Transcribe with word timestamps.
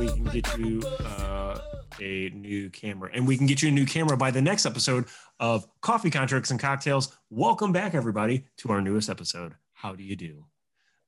we 0.00 0.08
can 0.08 0.24
get 0.24 0.58
you 0.58 0.82
uh, 1.04 1.58
a 2.00 2.30
new 2.30 2.70
camera. 2.70 3.10
And 3.12 3.28
we 3.28 3.36
can 3.36 3.46
get 3.46 3.60
you 3.60 3.68
a 3.68 3.70
new 3.70 3.84
camera 3.84 4.16
by 4.16 4.30
the 4.30 4.40
next 4.40 4.64
episode 4.64 5.04
of 5.38 5.66
Coffee 5.82 6.08
Contracts 6.08 6.50
and 6.50 6.58
Cocktails. 6.58 7.18
Welcome 7.28 7.70
back, 7.70 7.94
everybody, 7.94 8.46
to 8.58 8.72
our 8.72 8.80
newest 8.80 9.10
episode. 9.10 9.56
How 9.74 9.94
do 9.94 10.02
you 10.02 10.16
do? 10.16 10.46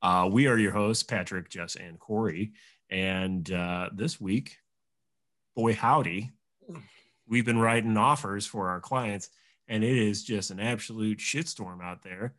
Uh, 0.03 0.29
we 0.31 0.47
are 0.47 0.59
your 0.59 0.73
hosts, 0.73 1.03
Patrick, 1.03 1.49
Jess, 1.49 1.75
and 1.75 1.99
Corey. 1.99 2.53
And 2.91 3.51
uh, 3.51 3.89
this 3.95 4.21
week, 4.21 4.59
boy, 5.57 5.73
howdy, 5.73 6.31
we've 7.27 7.47
been 7.47 7.59
writing 7.59 7.97
offers 7.97 8.45
for 8.45 8.69
our 8.69 8.81
clients, 8.81 9.31
and 9.69 9.83
it 9.83 9.97
is 9.97 10.23
just 10.23 10.51
an 10.51 10.61
absolute 10.61 11.17
shitstorm 11.17 11.83
out 11.83 12.03
there. 12.03 12.35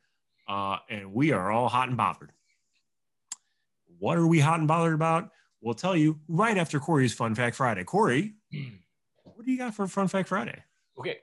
Uh, 0.47 0.77
and 0.87 1.15
we 1.15 1.31
are 1.31 1.51
all 1.51 1.67
hot 1.67 1.87
and 1.87 1.97
bothered. 1.97 2.31
What 3.97 4.19
are 4.19 4.27
we 4.27 4.39
hot 4.39 4.59
and 4.59 4.67
bothered 4.67 4.93
about? 4.93 5.31
We'll 5.63 5.73
tell 5.73 5.95
you 5.95 6.19
right 6.27 6.57
after 6.57 6.77
Corey's 6.77 7.13
Fun 7.13 7.35
Fact 7.35 7.55
Friday. 7.55 7.85
Corey, 7.85 8.33
what 9.23 9.45
do 9.45 9.51
you 9.51 9.57
got 9.57 9.73
for 9.73 9.87
Fun 9.87 10.09
Fact 10.09 10.27
Friday? 10.27 10.61
Okay. 10.99 11.19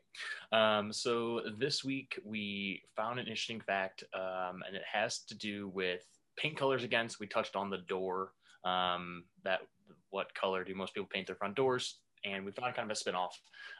Um, 0.50 0.94
so 0.94 1.42
this 1.58 1.84
week 1.84 2.18
we 2.24 2.82
found 2.96 3.20
an 3.20 3.26
interesting 3.26 3.60
fact, 3.60 4.02
um, 4.14 4.62
and 4.66 4.74
it 4.74 4.82
has 4.90 5.20
to 5.28 5.36
do 5.36 5.68
with 5.68 6.06
paint 6.38 6.56
colors 6.56 6.84
again. 6.84 7.06
So 7.10 7.18
we 7.20 7.26
touched 7.26 7.54
on 7.54 7.68
the 7.68 7.82
door. 7.86 8.32
Um, 8.64 9.24
that 9.44 9.60
what 10.08 10.34
color 10.34 10.64
do 10.64 10.74
most 10.74 10.94
people 10.94 11.08
paint 11.12 11.26
their 11.26 11.36
front 11.36 11.54
doors? 11.54 11.98
And 12.24 12.42
we 12.42 12.52
found 12.52 12.74
kind 12.74 12.90
of 12.90 12.96
a 12.96 13.00
spinoff. 13.00 13.32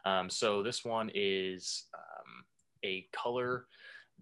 Um, 0.05 0.29
so 0.29 0.63
this 0.63 0.85
one 0.85 1.11
is 1.15 1.87
um, 1.95 2.45
a 2.85 3.07
color 3.13 3.67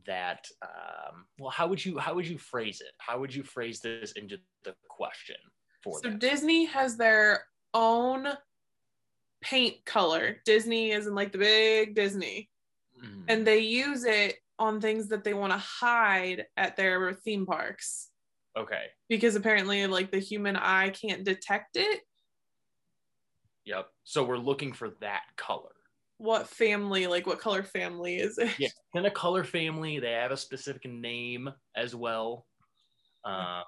that 0.07 0.47
um, 0.63 1.25
well 1.41 1.51
how 1.51 1.67
would 1.67 1.85
you 1.85 1.99
how 1.99 2.15
would 2.15 2.27
you 2.27 2.39
phrase 2.39 2.81
it 2.81 2.93
how 2.99 3.19
would 3.19 3.35
you 3.35 3.43
phrase 3.43 3.81
this 3.81 4.13
into 4.13 4.37
the 4.63 4.73
question 4.89 5.35
for 5.83 6.01
So 6.03 6.09
them? 6.11 6.19
Disney 6.19 6.65
has 6.67 6.97
their 6.97 7.45
own 7.75 8.27
paint 9.41 9.85
color. 9.85 10.41
Disney 10.45 10.91
is 10.91 11.07
in 11.07 11.15
like 11.15 11.33
the 11.33 11.39
big 11.39 11.95
Disney. 11.95 12.51
Mhm. 13.03 13.25
And 13.29 13.47
they 13.47 13.59
use 13.61 14.05
it 14.05 14.37
on 14.59 14.81
things 14.81 15.09
that 15.09 15.23
they 15.25 15.35
want 15.35 15.53
to 15.53 15.59
hide 15.59 16.47
at 16.57 16.77
their 16.77 17.15
theme 17.15 17.47
parks. 17.47 18.11
okay 18.57 18.87
Because 19.09 19.37
apparently 19.37 19.87
like 19.87 20.11
the 20.11 20.19
human 20.19 20.57
eye 20.57 20.91
can't 20.91 21.23
detect 21.25 21.77
it. 21.77 22.03
yep 23.65 23.89
so 24.05 24.25
we're 24.25 24.39
looking 24.39 24.73
for 24.73 24.91
that 25.01 25.23
color 25.37 25.75
What 26.17 26.49
family, 26.49 27.07
like 27.07 27.27
what 27.27 27.39
color 27.39 27.63
family 27.63 28.17
is 28.17 28.39
it? 28.39 28.59
yeah 28.59 28.71
in 28.95 29.05
a 29.05 29.11
color 29.11 29.45
family 29.45 30.01
they 30.01 30.13
have 30.13 30.33
a 30.33 30.37
specific 30.37 30.85
name 30.91 31.49
as 31.77 31.95
well 31.95 32.47
um 33.25 33.65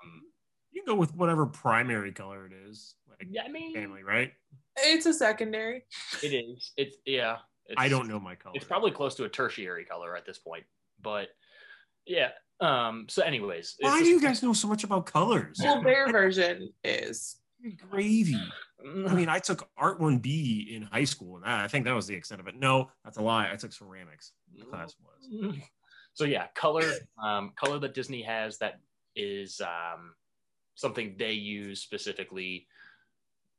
You 0.72 0.82
can 0.82 0.94
go 0.94 0.98
with 0.98 1.14
whatever 1.14 1.46
primary 1.46 2.12
color 2.12 2.46
it 2.46 2.52
is, 2.68 2.94
like 3.08 3.26
yeah 3.30 3.42
i 3.44 3.48
mean 3.48 3.74
family, 3.74 4.02
right? 4.02 4.32
It's 4.76 5.06
a 5.06 5.12
secondary. 5.12 5.84
it 6.22 6.28
is 6.28 6.72
it's 6.76 6.96
yeah 7.04 7.38
it's, 7.66 7.74
I 7.76 7.88
don't 7.88 8.08
know 8.08 8.18
my 8.20 8.34
color. 8.34 8.54
it's 8.56 8.64
probably 8.64 8.90
close 8.90 9.14
to 9.16 9.24
a 9.24 9.28
tertiary 9.28 9.84
color 9.84 10.16
at 10.16 10.24
this 10.26 10.38
point 10.38 10.64
but 11.02 11.28
yeah 12.06 12.30
um 12.60 13.06
so 13.08 13.22
anyways 13.22 13.76
Why 13.80 14.00
do 14.02 14.08
you 14.08 14.20
guys 14.20 14.42
know 14.42 14.52
so 14.52 14.68
much 14.68 14.84
about 14.84 15.06
colors? 15.06 15.56
Well, 15.62 15.82
their 15.82 16.10
version 16.10 16.72
is. 16.84 17.36
Gravy. 17.90 18.40
I 19.06 19.14
mean, 19.14 19.28
I 19.28 19.38
took 19.48 19.68
Art 19.76 20.00
1B 20.00 20.74
in 20.74 20.82
high 20.82 21.04
school, 21.04 21.36
and 21.36 21.44
I 21.44 21.68
think 21.68 21.84
that 21.84 21.94
was 21.94 22.06
the 22.06 22.14
extent 22.14 22.40
of 22.40 22.48
it. 22.48 22.54
No, 22.58 22.90
that's 23.04 23.18
a 23.18 23.22
lie. 23.22 23.50
I 23.52 23.56
took 23.56 23.72
ceramics. 23.72 24.32
The 24.58 24.64
class 24.64 24.94
was. 25.02 25.54
so 26.14 26.24
yeah 26.24 26.46
color 26.54 26.82
um 27.22 27.52
color 27.56 27.78
that 27.78 27.94
disney 27.94 28.22
has 28.22 28.58
that 28.58 28.80
is 29.14 29.60
um 29.60 30.12
something 30.80 31.14
they 31.18 31.32
use 31.32 31.80
specifically 31.80 32.66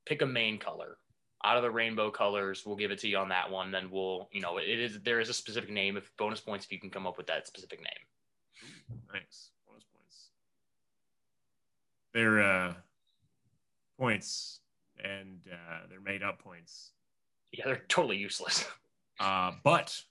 pick 0.06 0.22
a 0.22 0.26
main 0.26 0.58
color 0.58 0.98
out 1.44 1.58
of 1.58 1.64
the 1.64 1.72
rainbow 1.72 2.10
colors 2.12 2.64
we'll 2.66 2.76
give 2.76 2.92
it 2.92 3.00
to 3.00 3.08
you 3.08 3.18
on 3.18 3.30
that 3.30 3.50
one 3.50 3.72
then 3.72 3.90
we'll 3.92 4.28
you 4.32 4.42
know 4.42 4.58
it 4.58 4.68
is 4.80 5.00
there 5.04 5.20
is 5.20 5.30
a 5.30 5.34
specific 5.34 5.70
name 5.70 5.98
if 5.98 6.12
bonus 6.18 6.40
points 6.40 6.66
if 6.66 6.72
you 6.72 6.80
can 6.80 6.90
come 6.90 7.06
up 7.08 7.18
with 7.18 7.28
that 7.28 7.48
specific 7.48 7.80
name 7.80 8.04
Nice. 9.14 9.50
Bonus 9.68 9.84
points. 9.94 10.30
They're 12.14 12.42
uh, 12.44 12.74
points, 13.98 14.60
and 15.04 15.40
uh, 15.52 15.88
they're 15.90 16.00
made 16.02 16.22
up 16.24 16.40
points. 16.40 16.92
yeah 17.52 17.66
they're 17.66 17.84
totally 17.88 18.18
useless 18.18 18.66
Uh, 19.20 19.52
but 19.64 20.02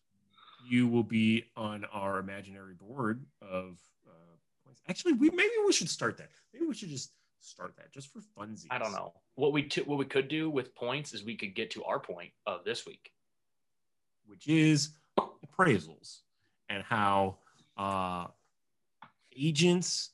you 0.69 0.87
will 0.87 1.03
be 1.03 1.45
on 1.57 1.85
our 1.93 2.19
imaginary 2.21 2.75
board 2.75 3.25
of 3.43 3.77
uh, 4.07 4.13
points. 4.65 4.81
Actually, 4.89 5.15
we 5.15 5.31
maybe 5.31 5.51
we 5.67 5.73
should 5.73 5.89
start 5.91 6.17
that. 6.17 6.31
Maybe 6.53 6.67
we 6.67 6.75
should 6.75 6.89
just 6.89 7.13
start 7.41 7.75
that 7.79 7.91
just 7.91 8.13
for 8.13 8.21
funsies. 8.39 8.67
i 8.71 8.77
don't 8.77 8.93
know 8.93 9.15
what 9.35 9.51
we 9.55 9.63
t- 9.63 9.81
what 9.81 9.97
we 9.99 10.05
could 10.05 10.29
do 10.29 10.51
with 10.51 10.75
points 10.75 11.15
is 11.15 11.25
we 11.25 11.35
could 11.35 11.55
get 11.55 11.71
to 11.71 11.83
our 11.85 11.99
point 11.99 12.31
of 12.47 12.65
this 12.65 12.85
week 12.85 13.13
which 14.27 14.47
is 14.47 14.91
appraisals 15.19 16.21
and 16.69 16.83
how 16.85 17.37
uh, 17.77 18.27
agents. 19.37 20.11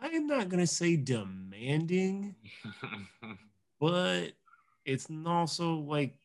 I 0.00 0.08
am 0.08 0.26
not 0.26 0.48
going 0.48 0.60
to 0.60 0.66
say 0.66 0.96
demanding, 0.96 2.34
but 3.80 4.32
it's 4.84 5.06
also 5.26 5.74
like, 5.74 6.16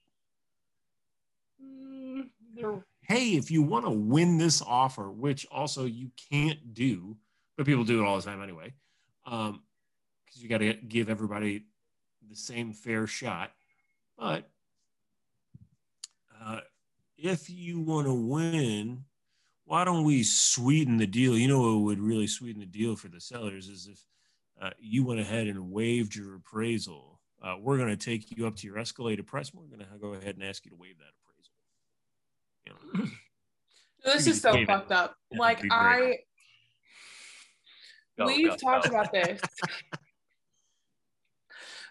Mm, 1.62 2.84
hey, 3.02 3.36
if 3.36 3.52
you 3.52 3.62
want 3.62 3.86
to 3.86 3.92
win 3.92 4.38
this 4.38 4.62
offer, 4.62 5.12
which 5.12 5.46
also 5.52 5.86
you 5.86 6.10
can't 6.32 6.74
do, 6.74 7.18
but 7.58 7.66
people 7.66 7.84
do 7.84 8.02
it 8.02 8.06
all 8.06 8.18
the 8.18 8.24
time 8.24 8.42
anyway, 8.42 8.74
because 9.24 9.60
you 10.36 10.50
got 10.50 10.60
to 10.60 10.74
give 10.74 11.10
everybody 11.10 11.66
the 12.30 12.36
same 12.36 12.74
fair 12.74 13.08
shot. 13.08 13.52
But 14.18 14.50
uh, 16.44 16.62
if 17.18 17.50
you 17.50 17.80
want 17.80 18.08
to 18.08 18.14
win, 18.14 19.04
why 19.66 19.84
don't 19.84 20.04
we 20.04 20.24
sweeten 20.24 20.98
the 20.98 21.08
deal? 21.08 21.38
You 21.38 21.48
know 21.48 21.62
what 21.62 21.82
would 21.82 22.00
really 22.00 22.28
sweeten 22.28 22.60
the 22.60 22.66
deal 22.66 22.96
for 22.96 23.08
the 23.08 23.20
sellers 23.20 23.68
is 23.68 23.88
if 23.88 24.06
uh, 24.62 24.70
you 24.80 25.06
went 25.06 25.20
ahead 25.20 25.48
and 25.48 25.72
waived 25.72 26.16
your 26.16 26.36
appraisal. 26.36 27.20
Uh, 27.42 27.56
we're 27.60 27.78
going 27.78 27.90
to 27.90 27.98
take 27.98 28.36
you 28.36 28.48
up 28.48 28.56
to 28.56 28.68
your 28.68 28.78
escalated 28.78 29.26
price. 29.26 29.54
We're 29.54 29.68
going 29.68 29.80
to 29.80 29.98
go 30.00 30.14
ahead 30.14 30.36
and 30.36 30.44
ask 30.44 30.66
you 30.66 30.72
to 30.72 30.78
waive 30.78 30.96
that 30.98 31.14
appraisal. 32.64 32.96
You 32.96 33.04
know? 33.04 33.12
This 34.06 34.28
is 34.28 34.40
so 34.40 34.64
fucked 34.66 34.92
up. 34.92 35.16
Like 35.36 35.66
I. 35.72 36.18
Go, 38.18 38.28
we've 38.28 38.50
go, 38.50 38.56
talked 38.56 38.90
go. 38.90 38.96
about 38.96 39.12
this. 39.14 39.42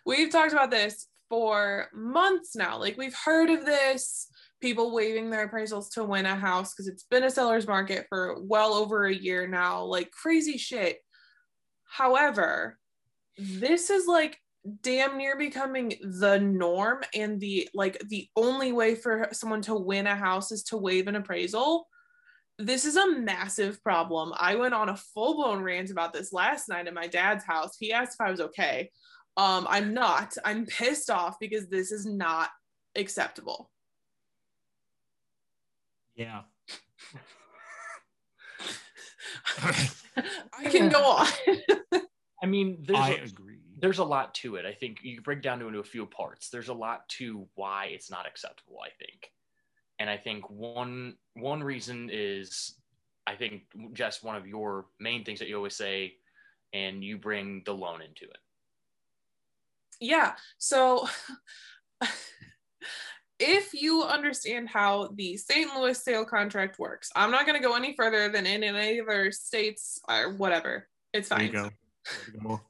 we've 0.07 0.31
talked 0.31 0.53
about 0.53 0.71
this 0.71 1.09
for 1.29 1.89
months 1.93 2.55
now. 2.57 2.79
Like 2.79 2.97
we've 2.97 3.15
heard 3.15 3.51
of 3.51 3.65
this, 3.65 4.29
people 4.61 4.95
waiving 4.95 5.31
their 5.31 5.49
appraisals 5.49 5.93
to 5.93 6.05
win 6.05 6.27
a 6.27 6.37
house 6.37 6.73
because 6.73 6.89
it's 6.89 7.05
been 7.05 7.25
a 7.25 7.31
seller's 7.31 7.67
market 7.67 8.07
for 8.09 8.37
well 8.41 8.75
over 8.75 9.05
a 9.05 9.15
year 9.15 9.47
now, 9.47 9.83
like 9.85 10.11
crazy 10.11 10.59
shit. 10.59 10.99
However, 11.85 12.79
this 13.37 13.91
is 13.91 14.07
like 14.07 14.39
damn 14.83 15.19
near 15.19 15.37
becoming 15.37 15.95
the 16.01 16.39
norm 16.41 17.03
and 17.15 17.39
the 17.39 17.69
like 17.75 17.99
the 18.09 18.29
only 18.35 18.73
way 18.73 18.95
for 18.95 19.29
someone 19.33 19.61
to 19.61 19.75
win 19.75 20.07
a 20.07 20.17
house 20.17 20.51
is 20.51 20.63
to 20.63 20.77
waive 20.77 21.07
an 21.07 21.17
appraisal 21.17 21.87
this 22.59 22.85
is 22.85 22.97
a 22.97 23.11
massive 23.11 23.83
problem. 23.83 24.33
I 24.37 24.55
went 24.55 24.75
on 24.75 24.89
a 24.89 24.97
full 24.97 25.35
blown 25.35 25.63
rant 25.63 25.91
about 25.91 26.13
this 26.13 26.33
last 26.33 26.69
night 26.69 26.87
at 26.87 26.95
my 26.95 27.07
dad's 27.07 27.45
house. 27.45 27.77
He 27.79 27.93
asked 27.93 28.17
if 28.21 28.27
I 28.27 28.31
was 28.31 28.41
okay. 28.41 28.91
Um, 29.37 29.67
I'm 29.69 29.93
not. 29.95 30.37
I'm 30.45 30.65
pissed 30.67 31.11
off 31.11 31.39
because 31.41 31.69
this 31.69 31.91
is 31.91 32.07
not 32.07 32.51
acceptable. 32.95 33.71
Yeah. 36.15 36.43
I 40.57 40.65
can 40.71 40.89
go 40.89 41.03
on. 41.03 41.27
I 42.43 42.47
mean, 42.47 42.85
there's 42.87 42.99
I 42.99 43.11
a, 43.11 43.25
agree. 43.25 43.59
there's 43.79 43.99
a 43.99 44.05
lot 44.05 44.35
to 44.35 44.57
it. 44.57 44.65
I 44.67 44.73
think 44.73 44.99
you 45.03 45.21
break 45.23 45.43
down 45.43 45.61
into 45.63 45.79
a 45.81 45.85
few 45.85 46.07
parts. 46.07 46.51
There's 46.51 46.69
a 46.69 46.75
lot 46.75 47.09
to 47.19 47.49
why 47.55 47.87
it's 47.87 48.11
not 48.11 48.27
acceptable. 48.27 48.79
I 48.85 48.91
think, 48.99 49.31
and 49.99 50.09
I 50.11 50.17
think 50.17 50.49
one 50.51 51.15
one 51.35 51.63
reason 51.63 52.11
is, 52.13 52.75
I 53.27 53.35
think 53.35 53.63
just 53.93 54.23
one 54.25 54.37
of 54.37 54.47
your 54.47 54.87
main 55.01 55.25
things 55.25 55.39
that 55.39 55.49
you 55.49 55.57
always 55.57 55.77
say, 55.77 56.15
and 56.73 57.03
you 57.05 57.19
bring 57.19 57.63
the 57.65 57.73
loan 57.75 58.01
into 58.03 58.25
it. 58.25 58.39
yeah. 60.01 60.35
So 60.59 61.07
if 63.39 63.75
you 63.75 64.03
understand 64.05 64.69
how 64.69 65.09
the 65.15 65.37
St. 65.37 65.75
Louis 65.75 66.01
sale 66.03 66.25
contract 66.25 66.79
works, 66.79 67.11
I'm 67.17 67.31
not 67.31 67.47
going 67.47 67.61
to 67.61 67.67
go 67.67 67.77
any 67.77 67.95
further 67.97 68.29
than 68.29 68.47
in 68.47 68.63
any 68.65 69.01
other 69.01 69.33
states 69.33 70.01
or 70.09 70.35
whatever. 70.35 70.89
It's 71.13 71.29
There 71.29 71.39
fine. 71.39 71.47
you 71.49 71.53
go. 71.53 71.63
Way 71.65 71.71
to 72.31 72.39
go. 72.43 72.61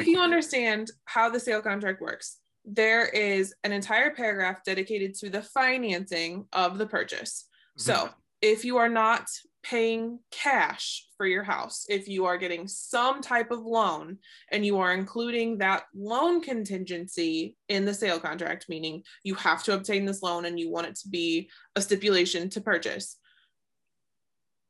If 0.00 0.06
you 0.06 0.20
understand 0.20 0.90
how 1.04 1.30
the 1.30 1.40
sale 1.40 1.62
contract 1.62 2.00
works, 2.00 2.38
there 2.64 3.06
is 3.06 3.54
an 3.64 3.72
entire 3.72 4.10
paragraph 4.10 4.64
dedicated 4.64 5.14
to 5.14 5.30
the 5.30 5.42
financing 5.42 6.46
of 6.52 6.78
the 6.78 6.86
purchase. 6.86 7.46
Mm-hmm. 7.78 7.92
So 7.92 8.10
if 8.40 8.64
you 8.64 8.76
are 8.78 8.88
not 8.88 9.26
paying 9.62 10.18
cash 10.30 11.06
for 11.16 11.26
your 11.26 11.42
house, 11.42 11.86
if 11.88 12.06
you 12.06 12.26
are 12.26 12.36
getting 12.36 12.68
some 12.68 13.22
type 13.22 13.50
of 13.50 13.64
loan 13.64 14.18
and 14.52 14.64
you 14.64 14.78
are 14.78 14.92
including 14.92 15.58
that 15.58 15.84
loan 15.94 16.42
contingency 16.42 17.56
in 17.68 17.84
the 17.84 17.94
sale 17.94 18.20
contract, 18.20 18.66
meaning 18.68 19.02
you 19.22 19.34
have 19.36 19.62
to 19.64 19.74
obtain 19.74 20.04
this 20.04 20.22
loan 20.22 20.44
and 20.44 20.60
you 20.60 20.70
want 20.70 20.86
it 20.86 20.96
to 20.96 21.08
be 21.08 21.48
a 21.76 21.80
stipulation 21.80 22.50
to 22.50 22.60
purchase, 22.60 23.16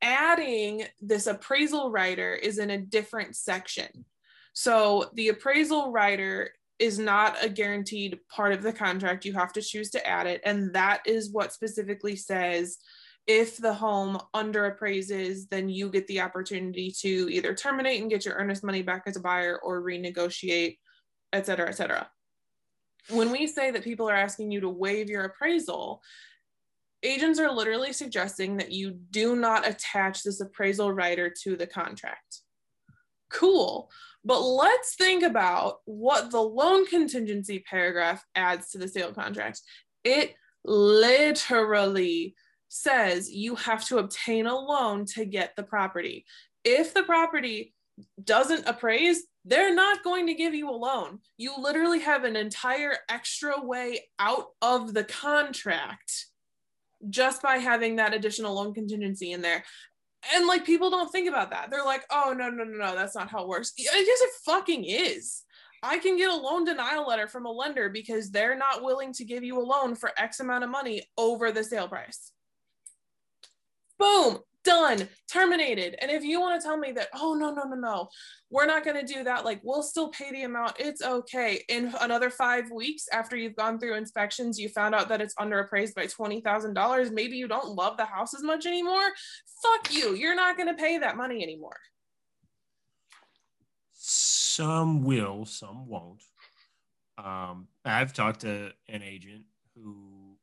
adding 0.01 0.85
this 1.01 1.27
appraisal 1.27 1.91
rider 1.91 2.33
is 2.33 2.59
in 2.59 2.71
a 2.71 2.79
different 2.79 3.35
section. 3.35 4.05
So 4.53 5.11
the 5.15 5.29
appraisal 5.31 5.91
rider 5.91 6.51
is 6.79 6.99
not 6.99 7.37
a 7.43 7.49
guaranteed 7.49 8.19
part 8.29 8.53
of 8.53 8.63
the 8.63 8.73
contract. 8.73 9.25
You 9.25 9.33
have 9.35 9.53
to 9.53 9.63
choose 9.63 9.91
to 9.91 10.07
add 10.07 10.27
it. 10.27 10.41
And 10.45 10.73
that 10.75 11.03
is 11.07 11.31
what 11.31 11.53
specifically 11.53 12.17
says 12.17 12.79
if 13.27 13.57
the 13.57 13.73
home 13.73 14.19
under 14.35 14.67
appraises, 14.67 15.47
then 15.47 15.69
you 15.69 15.89
get 15.89 16.07
the 16.09 16.21
opportunity 16.21 16.93
to 17.01 17.29
either 17.31 17.55
terminate 17.55 18.01
and 18.01 18.11
get 18.11 18.25
your 18.25 18.35
earnest 18.35 18.65
money 18.65 18.83
back 18.83 19.05
as 19.07 19.17
a 19.17 19.21
buyer 19.21 19.59
or 19.63 19.83
renegotiate, 19.83 20.79
et 21.33 21.47
cetera, 21.47 21.69
et 21.69 21.73
cetera. 21.73 22.09
When 23.11 23.31
we 23.31 23.47
say 23.47 23.71
that 23.71 23.85
people 23.85 24.11
are 24.11 24.15
asking 24.15 24.51
you 24.51 24.61
to 24.61 24.69
waive 24.69 25.09
your 25.09 25.25
appraisal, 25.25 26.03
agents 27.03 27.39
are 27.39 27.53
literally 27.53 27.93
suggesting 27.93 28.57
that 28.57 28.73
you 28.73 28.99
do 29.11 29.37
not 29.37 29.69
attach 29.69 30.23
this 30.23 30.41
appraisal 30.41 30.93
rider 30.93 31.33
to 31.45 31.57
the 31.57 31.67
contract. 31.67 32.41
Cool. 33.31 33.91
But 34.25 34.41
let's 34.41 34.95
think 34.95 35.23
about 35.23 35.81
what 35.85 36.31
the 36.31 36.41
loan 36.41 36.87
contingency 36.87 37.59
paragraph 37.59 38.25
adds 38.35 38.71
to 38.71 38.79
the 38.79 38.89
sale 38.89 39.13
contract. 39.13 39.61
It 40.03 40.35
literally 40.65 42.35
says 42.69 43.31
you 43.31 43.55
have 43.55 43.85
to 43.87 43.99
obtain 43.99 44.47
a 44.47 44.57
loan 44.57 45.05
to 45.07 45.25
get 45.25 45.55
the 45.57 45.63
property. 45.63 46.25
If 46.65 46.95
the 46.95 47.03
property 47.03 47.75
doesn't 48.23 48.67
appraise, 48.67 49.25
they're 49.45 49.75
not 49.75 50.03
going 50.03 50.27
to 50.27 50.35
give 50.35 50.55
you 50.55 50.71
a 50.71 50.73
loan. 50.73 51.19
You 51.37 51.55
literally 51.59 52.01
have 52.01 52.25
an 52.25 52.35
entire 52.35 52.97
extra 53.09 53.61
way 53.63 54.07
out 54.19 54.47
of 54.63 54.95
the 54.95 55.05
contract 55.05 56.27
just 57.11 57.43
by 57.43 57.59
having 57.59 57.97
that 57.97 58.15
additional 58.15 58.55
loan 58.55 58.73
contingency 58.73 59.33
in 59.33 59.43
there. 59.43 59.65
And 60.35 60.47
like 60.47 60.65
people 60.65 60.91
don't 60.91 61.11
think 61.11 61.29
about 61.29 61.51
that. 61.51 61.71
They're 61.71 61.85
like, 61.85 62.05
oh, 62.11 62.35
no, 62.37 62.49
no, 62.49 62.65
no, 62.65 62.77
no, 62.77 62.95
that's 62.95 63.15
not 63.15 63.31
how 63.31 63.43
it 63.43 63.49
works. 63.49 63.73
I 63.79 63.83
guess 63.83 64.21
it 64.21 64.31
fucking 64.45 64.85
is. 64.85 65.43
I 65.83 65.99
can 65.99 66.17
get 66.17 66.31
a 66.31 66.35
loan 66.35 66.65
denial 66.65 67.07
letter 67.07 67.29
from 67.29 67.45
a 67.45 67.51
lender 67.53 67.91
because 67.91 68.31
they're 68.31 68.57
not 68.57 68.83
willing 68.83 69.13
to 69.15 69.25
give 69.25 69.45
you 69.45 69.61
a 69.61 69.63
loan 69.63 69.95
for 69.95 70.13
X 70.17 70.41
amount 70.41 70.65
of 70.65 70.71
money 70.71 71.03
over 71.19 71.53
the 71.53 71.63
sale 71.63 71.89
price. 71.89 72.33
Boom, 73.99 74.39
done, 74.65 75.09
terminated. 75.31 75.97
And 76.01 76.11
if 76.11 76.25
you 76.25 76.41
want 76.41 76.61
to 76.61 76.67
tell 76.67 76.77
me 76.77 76.93
that, 76.93 77.09
oh, 77.15 77.35
no, 77.35 77.53
no, 77.53 77.65
no, 77.65 77.77
no, 77.77 78.09
we're 78.51 78.67
not 78.67 78.85
going 78.85 79.05
to 79.05 79.13
do 79.13 79.23
that, 79.25 79.45
like 79.45 79.61
we'll 79.63 79.83
still 79.83 80.09
pay 80.09 80.31
the 80.33 80.43
amount, 80.43 80.75
it's 80.79 81.03
okay. 81.03 81.63
In 81.69 81.95
another 82.01 82.31
five 82.31 82.71
weeks 82.71 83.07
after 83.13 83.37
you've 83.37 83.57
gone 83.57 83.79
through 83.79 83.97
inspections, 83.97 84.59
you 84.59 84.69
found 84.69 84.95
out 84.95 85.09
that 85.09 85.21
it's 85.21 85.35
underappraised 85.37 85.95
by 85.95 86.07
$20,000. 86.07 87.13
Maybe 87.13 87.37
you 87.37 87.47
don't 87.47 87.69
love 87.69 87.97
the 87.97 88.07
house 88.07 88.35
as 88.35 88.43
much 88.43 88.67
anymore. 88.67 89.11
Fuck 89.63 89.95
you. 89.95 90.15
You're 90.15 90.35
not 90.35 90.57
going 90.57 90.69
to 90.69 90.83
pay 90.83 90.99
that 90.99 91.17
money 91.17 91.43
anymore. 91.43 91.77
Some 93.93 95.05
will, 95.05 95.47
some 95.47 95.89
won't. 95.89 96.23
Um, 97.19 97.69
I've 97.85 98.13
talked 98.13 98.41
to 98.41 98.73
an 98.89 99.03
agent 99.03 99.45
who 99.75 100.37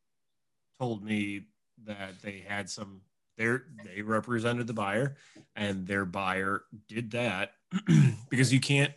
told 0.79 1.03
me 1.03 1.45
that 1.85 2.21
they 2.21 2.43
had 2.47 2.69
some 2.69 3.01
they 3.41 3.93
they 3.95 4.01
represented 4.01 4.67
the 4.67 4.73
buyer 4.73 5.15
and 5.55 5.87
their 5.87 6.05
buyer 6.05 6.63
did 6.87 7.11
that 7.11 7.53
because 8.29 8.53
you 8.53 8.59
can't 8.59 8.93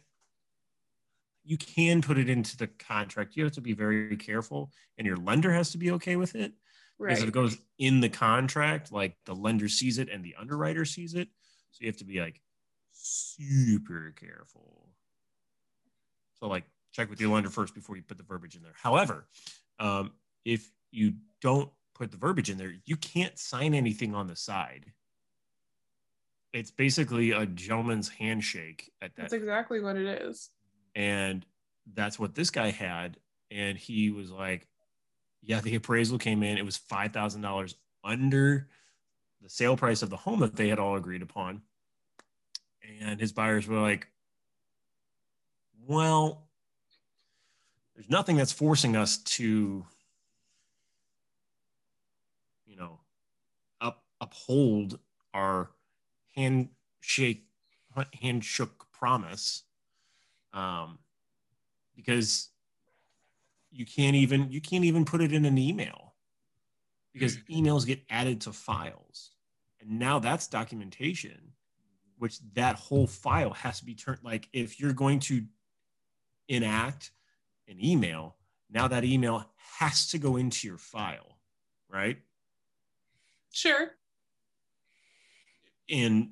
you 1.44 1.58
can 1.58 2.00
put 2.00 2.16
it 2.16 2.30
into 2.30 2.56
the 2.56 2.66
contract. 2.66 3.36
You 3.36 3.44
have 3.44 3.52
to 3.52 3.60
be 3.60 3.74
very 3.74 4.16
careful 4.16 4.70
and 4.96 5.06
your 5.06 5.16
lender 5.16 5.52
has 5.52 5.70
to 5.72 5.78
be 5.78 5.90
okay 5.92 6.16
with 6.16 6.34
it. 6.34 6.52
Right. 6.96 7.08
because 7.08 7.22
if 7.24 7.28
it 7.28 7.34
goes 7.34 7.58
in 7.78 8.00
the 8.00 8.08
contract 8.08 8.92
like 8.92 9.16
the 9.26 9.34
lender 9.34 9.68
sees 9.68 9.98
it 9.98 10.08
and 10.08 10.24
the 10.24 10.36
underwriter 10.38 10.84
sees 10.84 11.14
it. 11.14 11.28
So 11.72 11.78
you 11.80 11.88
have 11.88 11.96
to 11.98 12.04
be 12.04 12.20
like 12.20 12.40
super 12.92 14.14
careful. 14.16 14.88
So 16.34 16.46
like 16.46 16.64
check 16.92 17.10
with 17.10 17.20
your 17.20 17.30
lender 17.30 17.50
first 17.50 17.74
before 17.74 17.96
you 17.96 18.02
put 18.02 18.16
the 18.16 18.24
verbiage 18.24 18.54
in 18.54 18.62
there. 18.62 18.74
However 18.76 19.26
um, 19.80 20.12
if 20.44 20.70
you 20.92 21.14
don't 21.40 21.70
put 21.94 22.10
the 22.10 22.16
verbiage 22.16 22.50
in 22.50 22.58
there, 22.58 22.74
you 22.84 22.96
can't 22.96 23.38
sign 23.38 23.72
anything 23.72 24.14
on 24.14 24.26
the 24.26 24.36
side. 24.36 24.92
It's 26.52 26.70
basically 26.70 27.30
a 27.30 27.46
gentleman's 27.46 28.08
handshake 28.08 28.92
at 29.00 29.14
that. 29.16 29.22
That's 29.22 29.32
exactly 29.32 29.80
what 29.80 29.96
it 29.96 30.22
is. 30.22 30.50
And 30.94 31.44
that's 31.94 32.18
what 32.18 32.34
this 32.34 32.50
guy 32.50 32.70
had. 32.70 33.16
And 33.50 33.78
he 33.78 34.10
was 34.10 34.30
like, 34.30 34.68
yeah, 35.42 35.60
the 35.60 35.74
appraisal 35.74 36.18
came 36.18 36.42
in. 36.42 36.58
It 36.58 36.64
was 36.64 36.78
$5,000 36.78 37.74
under 38.04 38.68
the 39.42 39.48
sale 39.48 39.76
price 39.76 40.02
of 40.02 40.10
the 40.10 40.16
home 40.16 40.40
that 40.40 40.56
they 40.56 40.68
had 40.68 40.78
all 40.78 40.96
agreed 40.96 41.22
upon. 41.22 41.62
And 43.00 43.20
his 43.20 43.32
buyers 43.32 43.66
were 43.66 43.80
like, 43.80 44.08
well, 45.86 46.46
there's 47.94 48.08
nothing 48.08 48.36
that's 48.36 48.52
forcing 48.52 48.96
us 48.96 49.18
to 49.18 49.84
you 52.74 52.80
know, 52.80 52.98
up 53.80 54.02
uphold 54.24 54.98
our 55.32 55.70
handshake 56.34 57.44
handshook 58.22 58.70
promise, 58.92 59.62
um, 60.52 60.98
because 61.94 62.48
you 63.70 63.84
can't 63.86 64.16
even 64.16 64.50
you 64.50 64.60
can't 64.60 64.84
even 64.84 65.04
put 65.04 65.20
it 65.20 65.32
in 65.32 65.44
an 65.44 65.58
email 65.58 66.14
because 67.12 67.36
mm. 67.36 67.62
emails 67.62 67.86
get 67.86 68.00
added 68.10 68.40
to 68.42 68.52
files, 68.52 69.30
and 69.80 69.98
now 69.98 70.18
that's 70.18 70.46
documentation, 70.46 71.52
which 72.18 72.38
that 72.54 72.76
whole 72.76 73.06
file 73.06 73.52
has 73.52 73.78
to 73.78 73.84
be 73.84 73.94
turned. 73.94 74.20
Like 74.22 74.48
if 74.52 74.80
you're 74.80 74.92
going 74.92 75.20
to 75.20 75.44
enact 76.48 77.12
an 77.68 77.82
email, 77.82 78.36
now 78.70 78.88
that 78.88 79.04
email 79.04 79.44
has 79.78 80.08
to 80.08 80.18
go 80.18 80.36
into 80.36 80.66
your 80.66 80.78
file, 80.78 81.38
right? 81.88 82.18
Sure. 83.52 83.92
And 85.90 86.30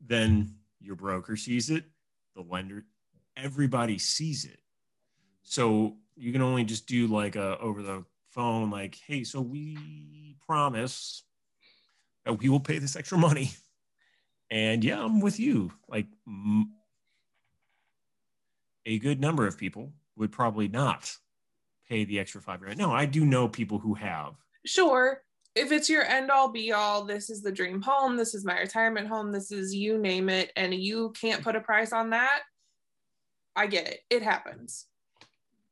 then 0.00 0.56
your 0.80 0.96
broker 0.96 1.36
sees 1.36 1.70
it, 1.70 1.84
the 2.34 2.42
lender, 2.42 2.84
everybody 3.36 3.98
sees 3.98 4.44
it. 4.44 4.60
So 5.42 5.96
you 6.16 6.32
can 6.32 6.42
only 6.42 6.64
just 6.64 6.86
do 6.86 7.06
like 7.06 7.36
a 7.36 7.58
over 7.58 7.82
the 7.82 8.04
phone, 8.30 8.70
like, 8.70 8.96
hey, 9.06 9.24
so 9.24 9.40
we 9.40 10.36
promise 10.46 11.24
that 12.24 12.34
we 12.34 12.48
will 12.48 12.60
pay 12.60 12.78
this 12.78 12.96
extra 12.96 13.18
money. 13.18 13.50
And 14.50 14.84
yeah, 14.84 15.02
I'm 15.02 15.20
with 15.20 15.40
you. 15.40 15.72
Like 15.88 16.06
m- 16.26 16.72
a 18.84 18.98
good 18.98 19.20
number 19.20 19.46
of 19.46 19.56
people 19.56 19.92
would 20.16 20.30
probably 20.30 20.68
not 20.68 21.16
pay 21.88 22.04
the 22.04 22.20
extra 22.20 22.40
five 22.40 22.60
grand. 22.60 22.78
No, 22.78 22.92
I 22.92 23.06
do 23.06 23.24
know 23.24 23.48
people 23.48 23.78
who 23.78 23.94
have. 23.94 24.34
Sure 24.64 25.22
if 25.54 25.72
it's 25.72 25.90
your 25.90 26.04
end 26.04 26.30
all 26.30 26.50
be 26.50 26.72
all, 26.72 27.04
this 27.04 27.28
is 27.30 27.42
the 27.42 27.52
dream 27.52 27.82
home, 27.82 28.16
this 28.16 28.34
is 28.34 28.44
my 28.44 28.58
retirement 28.58 29.08
home, 29.08 29.32
this 29.32 29.52
is 29.52 29.74
you 29.74 29.98
name 29.98 30.28
it, 30.28 30.50
and 30.56 30.74
you 30.74 31.12
can't 31.20 31.42
put 31.42 31.56
a 31.56 31.60
price 31.60 31.92
on 31.92 32.10
that, 32.10 32.40
I 33.54 33.66
get 33.66 33.86
it. 33.86 34.00
It 34.08 34.22
happens. 34.22 34.86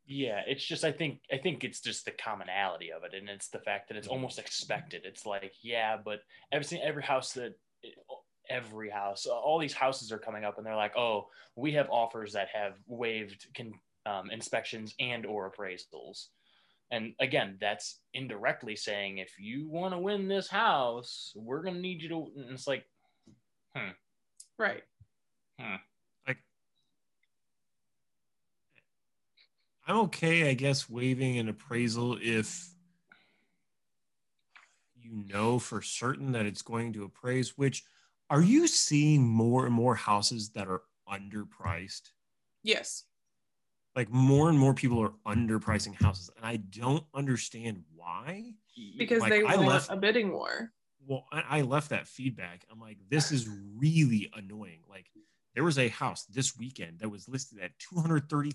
Yeah, 0.07 0.43
it's 0.47 0.65
just 0.65 0.85
I 0.85 0.91
think 0.91 1.21
I 1.33 1.39
think 1.39 1.63
it's 1.63 1.81
just 1.81 2.05
the 2.05 2.11
commonality 2.11 2.91
of 2.91 3.05
it, 3.05 3.15
and 3.15 3.29
it's 3.29 3.49
the 3.49 3.61
fact 3.61 3.89
that 3.89 3.97
it's 3.97 4.09
almost 4.09 4.41
expected. 4.41 5.03
It's 5.05 5.25
like 5.25 5.53
yeah, 5.63 5.97
but 6.05 6.21
every 6.51 6.81
every 6.83 7.05
house 7.05 7.33
that 7.35 7.55
every 8.49 8.91
house, 8.91 9.27
all 9.27 9.61
these 9.61 9.73
houses 9.73 10.11
are 10.11 10.19
coming 10.19 10.45
up, 10.45 10.59
and 10.59 10.67
they're 10.67 10.75
like, 10.75 10.97
oh, 10.97 11.29
we 11.55 11.73
have 11.73 11.89
offers 11.91 12.33
that 12.33 12.49
have 12.53 12.75
waived 12.87 13.47
can, 13.55 13.73
um, 14.05 14.31
inspections 14.31 14.95
and 14.99 15.25
or 15.25 15.51
appraisals 15.51 16.27
and 16.91 17.15
again, 17.21 17.57
that's 17.61 18.01
indirectly 18.15 18.75
saying 18.75 19.19
if 19.19 19.39
you 19.39 19.69
want 19.69 19.95
to 19.95 19.99
win 19.99 20.27
this 20.27 20.49
house, 20.49 21.33
we're 21.37 21.63
gonna 21.63 21.81
need 21.81 22.03
you 22.03 22.09
to. 22.09 22.27
And 22.37 22.51
it's 22.51 22.67
like, 22.67 22.85
hmm, 23.77 23.91
right, 24.59 24.83
hmm. 25.59 25.77
Like, 26.27 26.39
I'm 29.87 29.97
okay, 29.99 30.51
I 30.51 30.55
guess, 30.55 30.91
waiving 30.91 31.39
an 31.39 31.49
appraisal 31.49 32.19
if 32.21 32.69
you 34.97 35.25
know 35.33 35.59
for 35.59 35.83
certain 35.83 36.33
that 36.33 36.47
it's 36.47 36.63
going 36.63 36.93
to 36.95 37.05
appraise. 37.05 37.57
Which 37.57 37.85
are 38.29 38.43
you 38.43 38.67
seeing 38.67 39.27
more 39.27 39.65
and 39.65 39.75
more 39.75 39.95
houses 39.95 40.51
that 40.51 40.67
are 40.67 40.83
underpriced? 41.09 42.11
Yes 42.63 43.05
like 44.01 44.11
more 44.11 44.49
and 44.49 44.59
more 44.59 44.75
people 44.75 44.99
are 45.01 45.13
underpricing 45.27 45.95
houses 45.95 46.31
and 46.37 46.47
i 46.47 46.57
don't 46.57 47.05
understand 47.15 47.85
why 47.95 48.55
because 48.97 49.21
like, 49.21 49.33
they 49.33 49.43
I 49.45 49.57
want 49.57 49.69
left, 49.69 49.91
a 49.91 49.97
bidding 49.97 50.33
war 50.33 50.73
well, 51.07 51.27
I, 51.33 51.59
I 51.59 51.61
left 51.63 51.91
that 51.91 52.07
feedback. 52.07 52.65
I'm 52.71 52.81
like, 52.81 52.99
this 53.09 53.33
is 53.33 53.49
really 53.49 54.31
annoying. 54.35 54.83
Like, 54.89 55.11
there 55.55 55.65
was 55.65 55.79
a 55.79 55.89
house 55.89 56.25
this 56.27 56.57
weekend 56.57 56.99
that 57.01 57.09
was 57.09 57.29
listed 57.29 57.59
at 57.59 57.73
230 57.79 58.53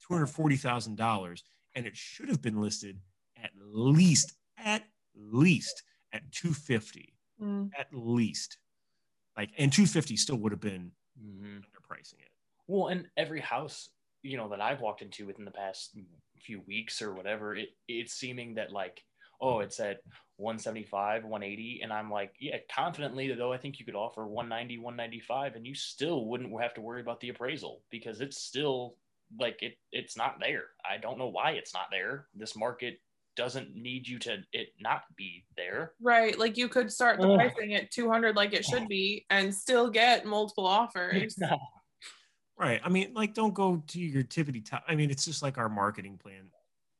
$240,000 0.00 1.42
and 1.74 1.86
it 1.86 1.96
should 1.96 2.28
have 2.28 2.42
been 2.42 2.60
listed 2.60 3.00
at 3.36 3.50
least 3.56 4.34
at 4.58 4.84
least 5.14 5.82
at 6.12 6.30
250 6.32 7.16
Mm. 7.40 7.74
at 7.78 7.88
least 7.92 8.58
like 9.36 9.50
and 9.58 9.72
250 9.72 10.16
still 10.16 10.36
would 10.36 10.52
have 10.52 10.60
been 10.60 10.92
Mhm. 11.20 11.64
underpricing 11.64 12.20
it 12.20 12.30
Well, 12.66 12.88
and 12.88 13.10
every 13.16 13.40
house, 13.40 13.90
you 14.24 14.36
know, 14.36 14.48
that 14.48 14.60
I've 14.60 14.80
walked 14.80 15.02
into 15.02 15.26
within 15.26 15.44
the 15.44 15.50
past 15.50 15.96
few 16.40 16.62
weeks 16.66 17.00
or 17.00 17.14
whatever, 17.14 17.54
it 17.54 17.68
it's 17.86 18.14
seeming 18.14 18.54
that 18.54 18.72
like, 18.72 19.00
oh, 19.40 19.60
it's 19.60 19.78
at 19.78 19.98
175, 20.38 21.24
180. 21.24 21.80
And 21.82 21.92
I'm 21.92 22.10
like, 22.10 22.32
yeah, 22.40 22.56
confidently 22.74 23.32
though, 23.34 23.52
I 23.52 23.58
think 23.58 23.78
you 23.78 23.84
could 23.84 23.94
offer 23.94 24.26
190, 24.26 24.78
195, 24.78 25.56
and 25.56 25.66
you 25.66 25.74
still 25.74 26.24
wouldn't 26.26 26.60
have 26.60 26.74
to 26.74 26.80
worry 26.80 27.02
about 27.02 27.20
the 27.20 27.28
appraisal 27.28 27.82
because 27.90 28.20
it's 28.20 28.40
still 28.40 28.96
like 29.38 29.62
it 29.62 29.74
it's 29.92 30.16
not 30.16 30.36
there. 30.40 30.64
I 30.90 30.96
don't 30.96 31.18
know 31.18 31.28
why 31.28 31.52
it's 31.52 31.74
not 31.74 31.86
there. 31.90 32.26
This 32.34 32.56
market 32.56 32.98
doesn't 33.36 33.74
need 33.74 34.06
you 34.06 34.18
to 34.20 34.38
it 34.52 34.68
not 34.80 35.02
be 35.16 35.44
there. 35.56 35.92
Right. 36.00 36.38
Like 36.38 36.56
you 36.56 36.68
could 36.68 36.90
start 36.90 37.20
the 37.20 37.34
pricing 37.34 37.74
at 37.74 37.90
200 37.90 38.36
like 38.36 38.52
it 38.52 38.64
should 38.64 38.88
be 38.88 39.26
and 39.28 39.54
still 39.54 39.90
get 39.90 40.24
multiple 40.24 40.66
offers. 40.66 41.36
right 42.58 42.80
i 42.84 42.88
mean 42.88 43.12
like 43.14 43.34
don't 43.34 43.54
go 43.54 43.82
to 43.86 43.98
your 44.00 44.22
tippity 44.22 44.64
top 44.64 44.84
i 44.88 44.94
mean 44.94 45.10
it's 45.10 45.24
just 45.24 45.42
like 45.42 45.58
our 45.58 45.68
marketing 45.68 46.18
plan 46.18 46.44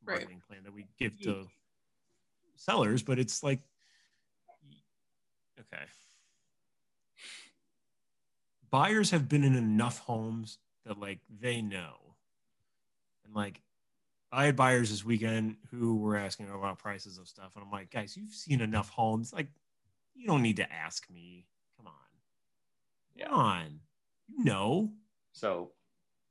Right. 0.03 0.19
marketing 0.19 0.41
plan 0.47 0.63
that 0.63 0.73
we 0.73 0.85
give 0.99 1.19
to 1.21 1.47
sellers 2.55 3.01
but 3.01 3.17
it's 3.17 3.41
like 3.41 3.59
okay. 5.59 5.83
Buyers 8.69 9.11
have 9.11 9.29
been 9.29 9.43
in 9.43 9.55
enough 9.55 9.99
homes 9.99 10.59
that 10.85 10.99
like 10.99 11.19
they 11.39 11.61
know. 11.61 12.15
And 13.25 13.33
like 13.33 13.61
i 14.31 14.45
had 14.45 14.55
buyers 14.55 14.89
this 14.89 15.05
weekend 15.05 15.55
who 15.71 15.95
were 15.95 16.17
asking 16.17 16.49
about 16.49 16.77
prices 16.77 17.17
of 17.17 17.27
stuff 17.27 17.51
and 17.55 17.63
i'm 17.63 17.71
like 17.71 17.89
guys 17.89 18.17
you've 18.17 18.33
seen 18.33 18.59
enough 18.59 18.89
homes 18.89 19.31
like 19.31 19.47
you 20.13 20.27
don't 20.27 20.41
need 20.41 20.57
to 20.57 20.73
ask 20.73 21.09
me. 21.09 21.45
Come 21.77 21.87
on. 21.87 21.93
Yeah. 23.15 23.27
come 23.27 23.35
on. 23.39 23.79
You 24.27 24.43
know 24.43 24.91
So 25.35 25.73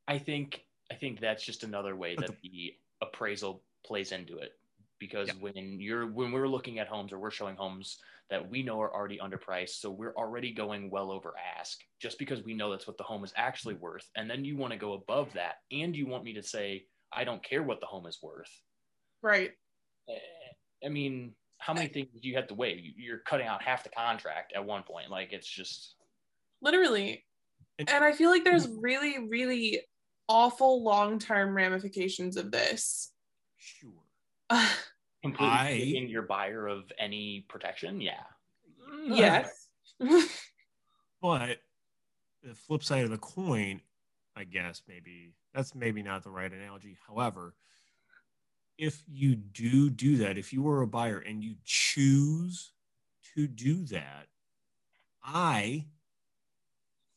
I 0.08 0.18
think 0.18 0.64
I 0.90 0.94
think 0.94 1.20
that's 1.20 1.44
just 1.44 1.62
another 1.62 1.94
way 1.94 2.16
that 2.16 2.40
the 2.42 2.74
appraisal 3.00 3.62
plays 3.84 4.12
into 4.12 4.38
it. 4.38 4.52
Because 4.98 5.28
Yeah. 5.28 5.34
when 5.34 5.78
you're 5.80 6.06
when 6.06 6.32
we're 6.32 6.48
looking 6.48 6.78
at 6.78 6.88
homes 6.88 7.12
or 7.12 7.18
we're 7.18 7.30
showing 7.30 7.56
homes 7.56 8.00
that 8.30 8.48
we 8.48 8.62
know 8.62 8.80
are 8.80 8.92
already 8.92 9.18
underpriced, 9.18 9.80
so 9.80 9.90
we're 9.90 10.14
already 10.16 10.52
going 10.52 10.88
well 10.90 11.10
over 11.12 11.34
ask 11.36 11.84
just 12.00 12.18
because 12.18 12.42
we 12.42 12.54
know 12.54 12.70
that's 12.70 12.86
what 12.86 12.96
the 12.96 13.04
home 13.04 13.22
is 13.24 13.32
actually 13.36 13.74
worth. 13.74 14.10
And 14.16 14.28
then 14.30 14.44
you 14.44 14.56
want 14.56 14.72
to 14.72 14.78
go 14.78 14.94
above 14.94 15.32
that 15.34 15.56
and 15.70 15.94
you 15.94 16.06
want 16.06 16.24
me 16.24 16.32
to 16.32 16.42
say, 16.42 16.86
I 17.12 17.24
don't 17.24 17.44
care 17.44 17.62
what 17.62 17.80
the 17.80 17.86
home 17.86 18.06
is 18.06 18.22
worth. 18.22 18.62
Right. 19.20 19.52
Eh, 20.08 20.18
I 20.86 20.88
mean, 20.88 21.36
how 21.58 21.74
many 21.74 21.88
things 21.88 22.08
do 22.20 22.28
you 22.28 22.36
have 22.36 22.46
to 22.48 22.54
weigh? 22.54 22.94
You're 22.96 23.18
cutting 23.18 23.46
out 23.46 23.62
half 23.62 23.84
the 23.84 23.90
contract 23.90 24.54
at 24.54 24.64
one 24.64 24.82
point. 24.84 25.10
Like 25.10 25.32
it's 25.34 25.48
just 25.48 25.96
Literally. 26.62 27.26
And- 27.78 27.90
And 27.90 28.04
I 28.04 28.12
feel 28.12 28.30
like 28.30 28.44
there's 28.44 28.66
mm. 28.66 28.76
really, 28.80 29.18
really 29.28 29.80
awful 30.28 30.82
long 30.82 31.18
term 31.18 31.54
ramifications 31.54 32.36
of 32.36 32.50
this. 32.50 33.12
sure 33.56 33.90
completely 35.22 35.46
I- 35.56 35.78
giving 35.78 36.08
your 36.08 36.22
buyer 36.22 36.66
of 36.66 36.90
any 36.98 37.44
protection. 37.48 38.00
Yeah. 38.00 38.22
Mm. 38.90 39.16
yes. 39.16 39.68
But 41.22 41.60
the 42.42 42.54
flip 42.54 42.84
side 42.84 43.04
of 43.04 43.10
the 43.10 43.16
coin, 43.16 43.80
I 44.36 44.44
guess 44.44 44.82
maybe 44.86 45.32
that's 45.54 45.74
maybe 45.74 46.02
not 46.02 46.22
the 46.22 46.28
right 46.30 46.52
analogy. 46.52 46.98
However, 47.06 47.54
if 48.76 49.02
you 49.08 49.34
do 49.34 49.88
do 49.88 50.18
that, 50.18 50.36
if 50.36 50.52
you 50.52 50.60
were 50.60 50.82
a 50.82 50.86
buyer 50.86 51.18
and 51.18 51.42
you 51.42 51.54
choose 51.64 52.72
to 53.34 53.46
do 53.46 53.86
that, 53.86 54.26
I 55.24 55.86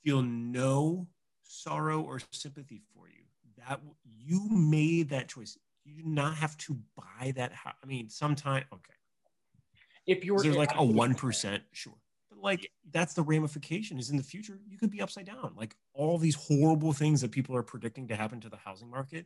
feel 0.07 0.21
no 0.21 1.05
sorrow 1.43 2.01
or 2.01 2.19
sympathy 2.31 2.81
for 2.93 3.09
you. 3.09 3.23
That 3.67 3.81
you 4.05 4.47
made 4.49 5.09
that 5.09 5.27
choice. 5.27 5.57
You 5.83 6.03
do 6.03 6.09
not 6.09 6.35
have 6.35 6.57
to 6.59 6.77
buy 6.95 7.31
that 7.35 7.51
house. 7.51 7.75
I 7.83 7.85
mean, 7.85 8.09
sometime 8.09 8.63
okay. 8.73 8.93
If 10.05 10.23
you're 10.23 10.39
like 10.53 10.71
a 10.75 10.83
one 10.83 11.13
percent? 11.13 11.63
Sure. 11.73 11.95
But 12.29 12.39
like 12.39 12.71
that's 12.91 13.13
the 13.13 13.23
ramification 13.23 13.99
is 13.99 14.09
in 14.09 14.17
the 14.17 14.23
future, 14.23 14.59
you 14.69 14.77
could 14.77 14.91
be 14.91 15.01
upside 15.01 15.25
down. 15.25 15.53
Like 15.57 15.75
all 15.93 16.17
these 16.17 16.35
horrible 16.35 16.93
things 16.93 17.19
that 17.21 17.31
people 17.31 17.55
are 17.55 17.63
predicting 17.63 18.07
to 18.07 18.15
happen 18.15 18.39
to 18.41 18.49
the 18.49 18.57
housing 18.57 18.89
market. 18.89 19.25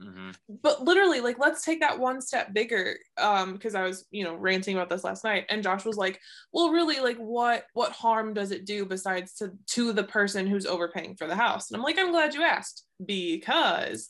Mhm. 0.00 0.34
but 0.62 0.82
literally 0.84 1.20
like 1.20 1.38
let's 1.38 1.64
take 1.64 1.80
that 1.80 1.98
one 1.98 2.20
step 2.20 2.52
bigger 2.52 2.96
um 3.16 3.54
because 3.54 3.74
i 3.74 3.82
was 3.82 4.06
you 4.10 4.22
know 4.22 4.34
ranting 4.36 4.76
about 4.76 4.88
this 4.88 5.02
last 5.02 5.24
night 5.24 5.44
and 5.48 5.62
josh 5.62 5.84
was 5.84 5.96
like 5.96 6.20
well 6.52 6.70
really 6.70 7.00
like 7.00 7.16
what 7.16 7.64
what 7.72 7.90
harm 7.92 8.32
does 8.32 8.52
it 8.52 8.64
do 8.64 8.84
besides 8.86 9.34
to 9.34 9.50
to 9.66 9.92
the 9.92 10.04
person 10.04 10.46
who's 10.46 10.66
overpaying 10.66 11.16
for 11.16 11.26
the 11.26 11.34
house 11.34 11.70
and 11.70 11.76
i'm 11.76 11.82
like 11.82 11.98
i'm 11.98 12.12
glad 12.12 12.32
you 12.32 12.42
asked 12.42 12.84
because 13.04 14.08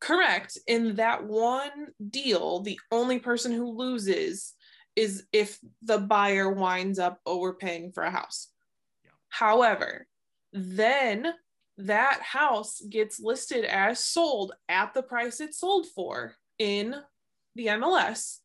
correct 0.00 0.56
in 0.66 0.94
that 0.94 1.24
one 1.26 1.88
deal 2.08 2.60
the 2.62 2.80
only 2.90 3.18
person 3.18 3.52
who 3.52 3.76
loses 3.76 4.54
is 4.96 5.26
if 5.32 5.58
the 5.82 5.98
buyer 5.98 6.50
winds 6.50 6.98
up 6.98 7.20
overpaying 7.26 7.92
for 7.92 8.02
a 8.02 8.10
house 8.10 8.48
Yeah. 9.04 9.10
however 9.28 10.06
then 10.52 11.34
that 11.78 12.20
house 12.22 12.80
gets 12.88 13.20
listed 13.20 13.64
as 13.64 14.02
sold 14.04 14.52
at 14.68 14.94
the 14.94 15.02
price 15.02 15.40
it's 15.40 15.58
sold 15.58 15.86
for 15.94 16.34
in 16.58 16.94
the 17.54 17.66
MLS, 17.66 18.38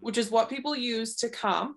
which 0.00 0.18
is 0.18 0.30
what 0.30 0.50
people 0.50 0.74
use 0.76 1.16
to 1.16 1.28
comp 1.28 1.76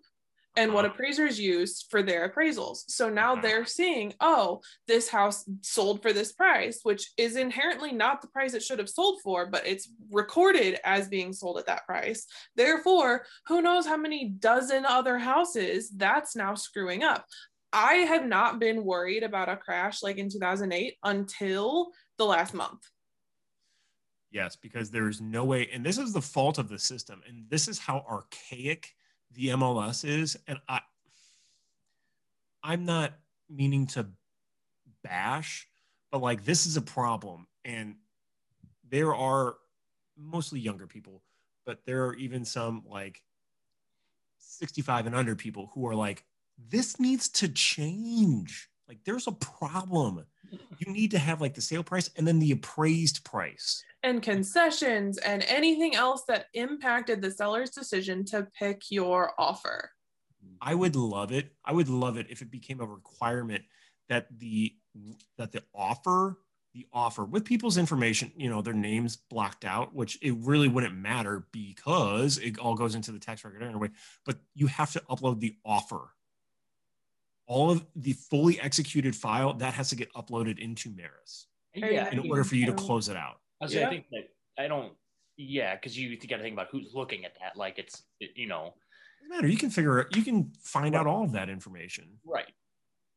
and 0.55 0.71
what 0.71 0.85
Uh-huh. 0.85 0.93
appraisers 0.93 1.39
use 1.39 1.81
for 1.89 2.03
their 2.03 2.29
appraisals. 2.29 2.83
So 2.87 3.09
now 3.09 3.33
Uh-huh. 3.33 3.41
they're 3.41 3.65
seeing, 3.65 4.13
oh, 4.19 4.61
this 4.87 5.09
house 5.09 5.49
sold 5.61 6.03
for 6.03 6.13
this 6.13 6.31
price, 6.31 6.81
which 6.83 7.11
is 7.17 7.35
inherently 7.35 7.91
not 7.91 8.21
the 8.21 8.27
price 8.27 8.53
it 8.53 8.61
should 8.61 8.77
have 8.77 8.89
sold 8.89 9.19
for, 9.23 9.47
but 9.47 9.65
it's 9.65 9.89
recorded 10.11 10.79
as 10.83 11.07
being 11.09 11.33
sold 11.33 11.57
at 11.57 11.65
that 11.65 11.87
price. 11.87 12.27
Therefore, 12.55 13.25
who 13.47 13.63
knows 13.63 13.87
how 13.87 13.97
many 13.97 14.29
dozen 14.29 14.85
other 14.85 15.17
houses 15.17 15.89
that's 15.89 16.35
now 16.35 16.53
screwing 16.53 17.01
up. 17.03 17.25
I 17.73 17.95
have 17.95 18.25
not 18.25 18.59
been 18.59 18.85
worried 18.85 19.23
about 19.23 19.49
a 19.49 19.57
crash 19.57 20.03
like 20.03 20.17
in 20.17 20.29
2008 20.29 20.95
until 21.03 21.89
the 22.17 22.25
last 22.25 22.53
month. 22.53 22.81
Yes, 24.29 24.55
because 24.55 24.91
there's 24.91 25.19
no 25.19 25.43
way, 25.43 25.69
and 25.73 25.85
this 25.85 25.97
is 25.97 26.13
the 26.13 26.21
fault 26.21 26.57
of 26.57 26.69
the 26.69 26.79
system, 26.79 27.21
and 27.27 27.45
this 27.49 27.67
is 27.67 27.77
how 27.77 28.05
archaic 28.09 28.95
the 29.31 29.49
MLS 29.49 30.05
is. 30.07 30.37
And 30.47 30.59
I, 30.67 30.79
I'm 32.63 32.85
not 32.85 33.13
meaning 33.49 33.87
to 33.87 34.07
bash, 35.03 35.67
but 36.11 36.21
like 36.21 36.45
this 36.45 36.65
is 36.65 36.77
a 36.77 36.81
problem, 36.81 37.47
and 37.65 37.95
there 38.89 39.15
are 39.15 39.55
mostly 40.17 40.59
younger 40.59 40.87
people, 40.87 41.23
but 41.65 41.85
there 41.85 42.05
are 42.05 42.15
even 42.15 42.45
some 42.45 42.83
like 42.87 43.21
65 44.39 45.07
and 45.07 45.15
under 45.15 45.35
people 45.35 45.71
who 45.73 45.87
are 45.87 45.95
like, 45.95 46.23
this 46.57 46.99
needs 46.99 47.29
to 47.29 47.47
change. 47.49 48.69
Like, 48.87 48.99
there's 49.05 49.27
a 49.27 49.31
problem. 49.31 50.25
You 50.77 50.91
need 50.91 51.11
to 51.11 51.19
have 51.19 51.41
like 51.41 51.55
the 51.55 51.61
sale 51.61 51.83
price 51.83 52.09
and 52.15 52.27
then 52.27 52.39
the 52.39 52.51
appraised 52.51 53.23
price. 53.23 53.83
And 54.03 54.21
concessions 54.21 55.17
and 55.17 55.43
anything 55.47 55.95
else 55.95 56.23
that 56.27 56.47
impacted 56.53 57.21
the 57.21 57.31
seller's 57.31 57.71
decision 57.71 58.25
to 58.25 58.47
pick 58.59 58.83
your 58.91 59.31
offer. 59.37 59.91
I 60.61 60.75
would 60.75 60.95
love 60.95 61.31
it. 61.31 61.53
I 61.65 61.73
would 61.73 61.89
love 61.89 62.17
it 62.17 62.27
if 62.29 62.41
it 62.41 62.51
became 62.51 62.81
a 62.81 62.85
requirement 62.85 63.63
that 64.09 64.27
the 64.37 64.75
that 65.37 65.51
the 65.51 65.63
offer, 65.73 66.37
the 66.73 66.85
offer 66.93 67.23
with 67.23 67.45
people's 67.45 67.77
information, 67.77 68.31
you 68.35 68.49
know, 68.49 68.61
their 68.61 68.73
names 68.73 69.15
blocked 69.15 69.65
out, 69.65 69.95
which 69.95 70.19
it 70.21 70.35
really 70.39 70.67
wouldn't 70.67 70.95
matter 70.95 71.47
because 71.51 72.37
it 72.37 72.59
all 72.59 72.75
goes 72.75 72.95
into 72.95 73.11
the 73.11 73.19
tax 73.19 73.43
record 73.43 73.63
anyway. 73.63 73.89
But 74.25 74.37
you 74.53 74.67
have 74.67 74.91
to 74.93 74.99
upload 75.09 75.39
the 75.39 75.55
offer. 75.65 76.09
All 77.45 77.71
of 77.71 77.85
the 77.95 78.13
fully 78.13 78.59
executed 78.59 79.15
file 79.15 79.53
that 79.55 79.73
has 79.73 79.89
to 79.89 79.95
get 79.95 80.11
uploaded 80.13 80.59
into 80.59 80.89
Maris 80.89 81.47
Yeah. 81.75 82.09
in 82.11 82.29
order 82.29 82.43
for 82.43 82.55
you 82.55 82.65
to 82.67 82.73
close 82.73 83.09
it 83.09 83.17
out. 83.17 83.39
I, 83.61 83.65
was- 83.65 83.75
I 83.75 83.89
think 83.89 84.05
that 84.11 84.29
I 84.57 84.67
don't. 84.67 84.93
Yeah, 85.37 85.75
because 85.75 85.97
you, 85.97 86.15
got 86.17 86.37
to 86.37 86.43
think 86.43 86.53
about 86.53 86.67
who's 86.71 86.91
looking 86.93 87.25
at 87.25 87.33
that. 87.41 87.57
Like 87.57 87.79
it's, 87.79 88.03
it, 88.19 88.31
you 88.35 88.47
know, 88.47 88.75
Doesn't 89.21 89.29
matter. 89.35 89.47
You 89.47 89.57
can 89.57 89.71
figure 89.71 89.99
it. 89.99 90.15
You 90.15 90.23
can 90.23 90.51
find 90.61 90.95
out 90.95 91.07
all 91.07 91.23
of 91.23 91.31
that 91.31 91.49
information. 91.49 92.19
right. 92.25 92.51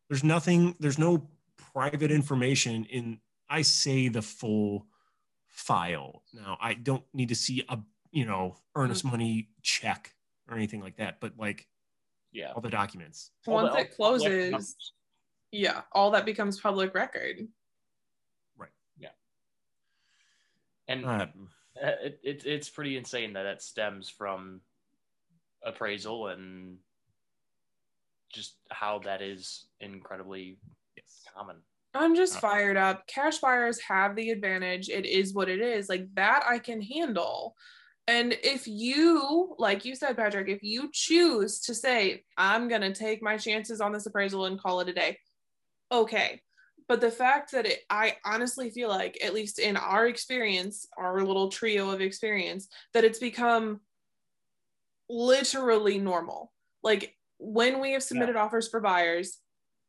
there's 0.09 0.25
nothing 0.25 0.75
there's 0.81 0.99
no 0.99 1.29
private 1.73 2.11
information 2.11 2.85
in 2.87 3.19
i 3.51 3.61
say 3.63 4.09
the 4.09 4.23
full 4.23 4.87
file 5.49 6.23
now 6.33 6.57
i 6.61 6.75
don't 6.75 7.05
need 7.13 7.29
to 7.29 7.35
see 7.35 7.63
a 7.69 7.79
you 8.13 8.25
know 8.25 8.57
earnest 8.75 9.05
money 9.05 9.49
check 9.63 10.15
or 10.49 10.57
anything 10.57 10.81
like 10.81 10.97
that 10.97 11.19
but 11.21 11.33
like 11.39 11.67
Yeah. 12.33 12.53
all 12.53 12.61
the 12.61 12.71
documents. 12.71 13.31
All 13.47 13.59
the- 13.59 13.65
Once 13.65 13.67
it 13.67 13.71
all 13.71 13.75
the 13.75 13.81
extra 13.81 13.97
closes, 13.97 14.51
numbers. 14.51 14.93
yeah, 15.53 15.83
all 15.93 16.11
that 16.13 16.25
becomes 16.25 16.61
public 16.61 16.95
record. 16.95 17.47
Right 18.57 18.71
yeah 18.99 19.11
and 20.89 21.05
Uh, 21.05 21.27
Uh, 21.83 21.93
it, 22.03 22.21
it, 22.23 22.47
it's 22.47 22.71
pretty 22.71 22.97
insane 22.97 23.35
that 23.35 23.45
it 23.45 23.61
stems 23.61 24.09
from 24.09 24.63
appraisal 25.63 26.29
and 26.29 26.79
just 28.33 28.57
how 28.71 28.99
that 29.01 29.21
is 29.21 29.67
incredibly 29.81 30.59
yes. 30.97 31.25
common. 31.35 31.57
I'm 31.93 32.15
just 32.17 32.37
Uh, 32.37 32.41
fired 32.41 32.77
up. 32.79 33.07
Cash 33.07 33.39
buyers 33.39 33.79
have 33.81 34.17
the 34.17 34.31
advantage. 34.31 34.89
It 34.89 35.05
is 35.07 35.35
what 35.35 35.49
it 35.51 35.61
is. 35.61 35.89
Like 35.91 36.13
that 36.15 36.45
I 36.47 36.59
can 36.59 36.81
handle. 36.81 37.57
And 38.09 38.37
if 38.45 38.69
you, 38.69 39.57
like 39.59 39.85
you 39.85 39.97
said, 39.97 40.17
Patrick, 40.17 40.49
if 40.49 40.63
you 40.63 40.91
choose 40.93 41.61
to 41.63 41.75
say, 41.75 42.23
I'm 42.37 42.69
going 42.69 42.83
to 42.83 42.93
take 42.93 43.23
my 43.23 43.37
chances 43.37 43.81
on 43.81 43.93
this 43.93 44.07
appraisal 44.07 44.47
and 44.47 44.61
call 44.61 44.81
it 44.81 44.89
a 44.89 44.93
day, 44.93 45.19
okay. 45.91 46.41
But 46.89 47.01
the 47.01 47.11
fact 47.11 47.51
that 47.51 47.67
it, 47.67 47.81
I 47.91 48.17
honestly 48.25 48.71
feel 48.71 48.89
like, 48.89 49.19
at 49.25 49.35
least 49.35 49.59
in 49.59 49.77
our 49.77 50.07
experience, 50.07 50.87
our 50.97 51.21
little 51.25 51.49
trio 51.49 51.91
of 51.91 52.01
experience, 52.01 52.69
that 52.95 53.03
it's 53.03 53.19
become 53.19 53.81
literally 55.09 55.99
normal. 55.99 56.53
Like 56.85 57.17
when 57.39 57.81
we 57.81 57.93
have 57.93 58.05
submitted 58.05 58.37
offers 58.37 58.69
for 58.69 58.81
buyers, 58.81 59.39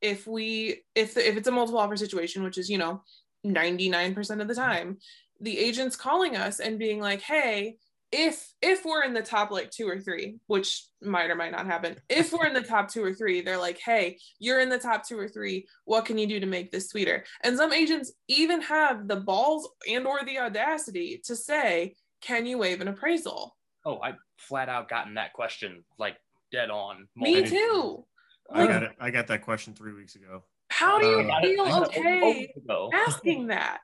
if 0.01 0.27
we 0.27 0.83
if 0.95 1.13
the, 1.13 1.27
if 1.27 1.37
it's 1.37 1.47
a 1.47 1.51
multiple 1.51 1.79
offer 1.79 1.97
situation 1.97 2.43
which 2.43 2.57
is 2.57 2.69
you 2.69 2.77
know 2.77 3.01
99% 3.45 4.17
of 4.17 4.47
the 4.47 4.53
mm-hmm. 4.53 4.53
time 4.53 4.97
the 5.41 5.57
agent's 5.57 5.95
calling 5.95 6.35
us 6.35 6.59
and 6.59 6.79
being 6.79 6.99
like 6.99 7.21
hey 7.21 7.77
if 8.11 8.53
if 8.61 8.85
we're 8.85 9.03
in 9.03 9.13
the 9.13 9.21
top 9.21 9.51
like 9.51 9.69
two 9.69 9.85
or 9.87 9.99
three 9.99 10.37
which 10.47 10.85
might 11.01 11.29
or 11.29 11.35
might 11.35 11.51
not 11.51 11.65
happen 11.65 11.93
if 12.07 12.31
we're 12.31 12.45
in 12.47 12.53
the 12.53 12.61
top 12.61 12.87
two 12.89 13.03
or 13.03 13.13
three 13.13 13.41
they're 13.41 13.57
like 13.57 13.77
hey 13.83 14.17
you're 14.39 14.61
in 14.61 14.69
the 14.69 14.79
top 14.79 15.05
two 15.05 15.19
or 15.19 15.27
three. 15.27 15.67
What 15.83 16.05
can 16.05 16.17
you 16.17 16.25
do 16.25 16.39
to 16.39 16.45
make 16.45 16.71
this 16.71 16.89
sweeter? 16.89 17.25
And 17.43 17.57
some 17.57 17.73
agents 17.73 18.13
even 18.29 18.61
have 18.61 19.07
the 19.09 19.17
balls 19.17 19.67
and 19.89 20.07
or 20.07 20.23
the 20.23 20.39
audacity 20.39 21.21
to 21.25 21.35
say 21.35 21.95
can 22.21 22.45
you 22.45 22.57
waive 22.57 22.79
an 22.81 22.87
appraisal? 22.87 23.55
Oh, 23.85 23.99
I 24.01 24.13
flat 24.37 24.69
out 24.69 24.89
gotten 24.89 25.15
that 25.15 25.33
question 25.33 25.83
like 25.99 26.15
dead 26.51 26.69
on. 26.69 27.07
me 27.15 27.41
multiple- 27.41 27.57
too. 27.57 28.05
I 28.53 28.67
got 28.67 28.83
it. 28.83 28.91
I 29.01 29.11
got 29.11 29.27
that 29.27 29.41
question 29.41 29.73
three 29.73 29.93
weeks 29.93 30.15
ago. 30.15 30.43
how 30.69 30.97
do 30.99 31.07
you 31.07 31.17
Uh, 31.19 31.23
I 31.23 31.27
got 31.27 31.43
it- 31.43 31.55
feel 31.55 31.65
I 31.65 31.69
got 31.69 31.81
it 31.83 31.97
okay 31.99 32.53
asking 32.93 33.47
that? 33.47 33.79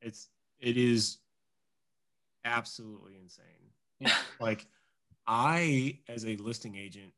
It's 0.00 0.28
it 0.58 0.76
is 0.76 1.18
absolutely 2.44 3.16
insane. 3.16 3.70
Yeah. 4.00 4.14
Like 4.40 4.66
I, 5.26 6.00
as 6.08 6.26
a 6.26 6.36
listing 6.36 6.76
agent, 6.76 7.12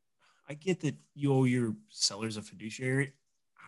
I 0.49 0.55
get 0.55 0.81
that 0.81 0.97
you 1.15 1.33
owe 1.33 1.45
your 1.45 1.75
sellers 1.89 2.37
a 2.37 2.43
fiduciary. 2.43 3.15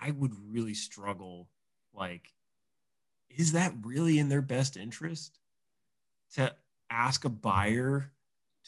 I 0.03 0.11
would 0.11 0.35
really 0.53 0.75
struggle. 0.75 1.49
Like, 1.95 2.35
is 3.31 3.53
that 3.53 3.75
really 3.83 4.19
in 4.19 4.29
their 4.29 4.43
best 4.43 4.77
interest 4.77 5.41
to 6.35 6.55
ask 6.91 7.25
a 7.25 7.31
buyer 7.31 8.13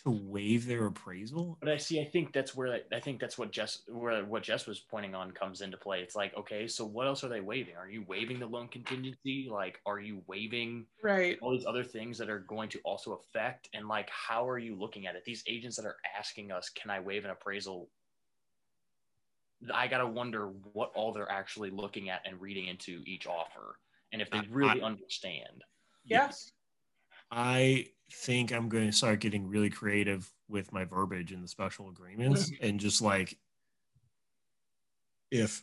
to 0.05 0.11
waive 0.11 0.67
their 0.67 0.87
appraisal? 0.87 1.59
But 1.61 1.69
I 1.71 1.77
see. 1.77 2.01
I 2.01 2.05
think 2.05 2.33
that's 2.33 2.55
where 2.55 2.81
I 2.93 3.01
think 3.01 3.21
that's 3.21 3.39
what 3.39 3.51
Jess 3.51 3.83
where 3.89 4.25
what 4.25 4.43
Jess 4.43 4.67
was 4.67 4.79
pointing 4.79 5.15
on 5.15 5.33
comes 5.33 5.61
into 5.61 5.77
play. 5.77 6.01
It's 6.01 6.15
like, 6.15 6.37
okay, 6.37 6.67
so 6.69 6.85
what 6.85 7.07
else 7.07 7.25
are 7.25 7.29
they 7.29 7.41
waiving? 7.41 7.75
Are 7.77 7.89
you 7.89 8.05
waiving 8.07 8.39
the 8.39 8.47
loan 8.47 8.69
contingency? 8.69 9.49
Like, 9.51 9.81
are 9.87 10.01
you 10.01 10.23
waiving 10.27 10.87
right 11.03 11.39
all 11.41 11.53
these 11.53 11.67
other 11.67 11.85
things 11.85 12.19
that 12.19 12.29
are 12.29 12.41
going 12.41 12.69
to 12.71 12.81
also 12.85 13.15
affect? 13.15 13.69
And 13.75 13.89
like, 13.89 14.09
how 14.11 14.49
are 14.49 14.59
you 14.59 14.77
looking 14.77 15.07
at 15.07 15.15
it? 15.15 15.25
These 15.25 15.45
agents 15.47 15.77
that 15.77 15.87
are 15.87 15.97
asking 16.19 16.53
us, 16.53 16.69
can 16.71 16.91
I 16.91 17.01
waive 17.01 17.25
an 17.25 17.31
appraisal? 17.31 17.89
I 19.75 19.89
gotta 19.89 20.07
wonder 20.07 20.53
what 20.73 20.93
all 20.95 21.13
they're 21.13 21.31
actually 21.31 21.71
looking 21.71 22.11
at 22.11 22.23
and 22.25 22.41
reading 22.41 22.69
into 22.69 23.03
each 23.07 23.27
offer, 23.27 23.79
and 24.13 24.23
if 24.23 24.31
they 24.31 24.41
really 24.49 24.81
I- 24.81 24.87
understand. 24.87 25.65
Yes. 26.05 26.53
I 27.31 27.89
think 28.11 28.53
I'm 28.53 28.69
going 28.69 28.87
to 28.87 28.93
start 28.93 29.21
getting 29.21 29.49
really 29.49 29.71
creative 29.71 30.31
with 30.49 30.73
my 30.73 30.85
verbiage 30.85 31.33
in 31.33 31.43
the 31.43 31.49
special 31.49 31.89
agreements 31.89 32.51
mm-hmm. 32.51 32.65
and 32.65 32.81
just 32.81 33.03
like 33.03 33.37
if 35.31 35.63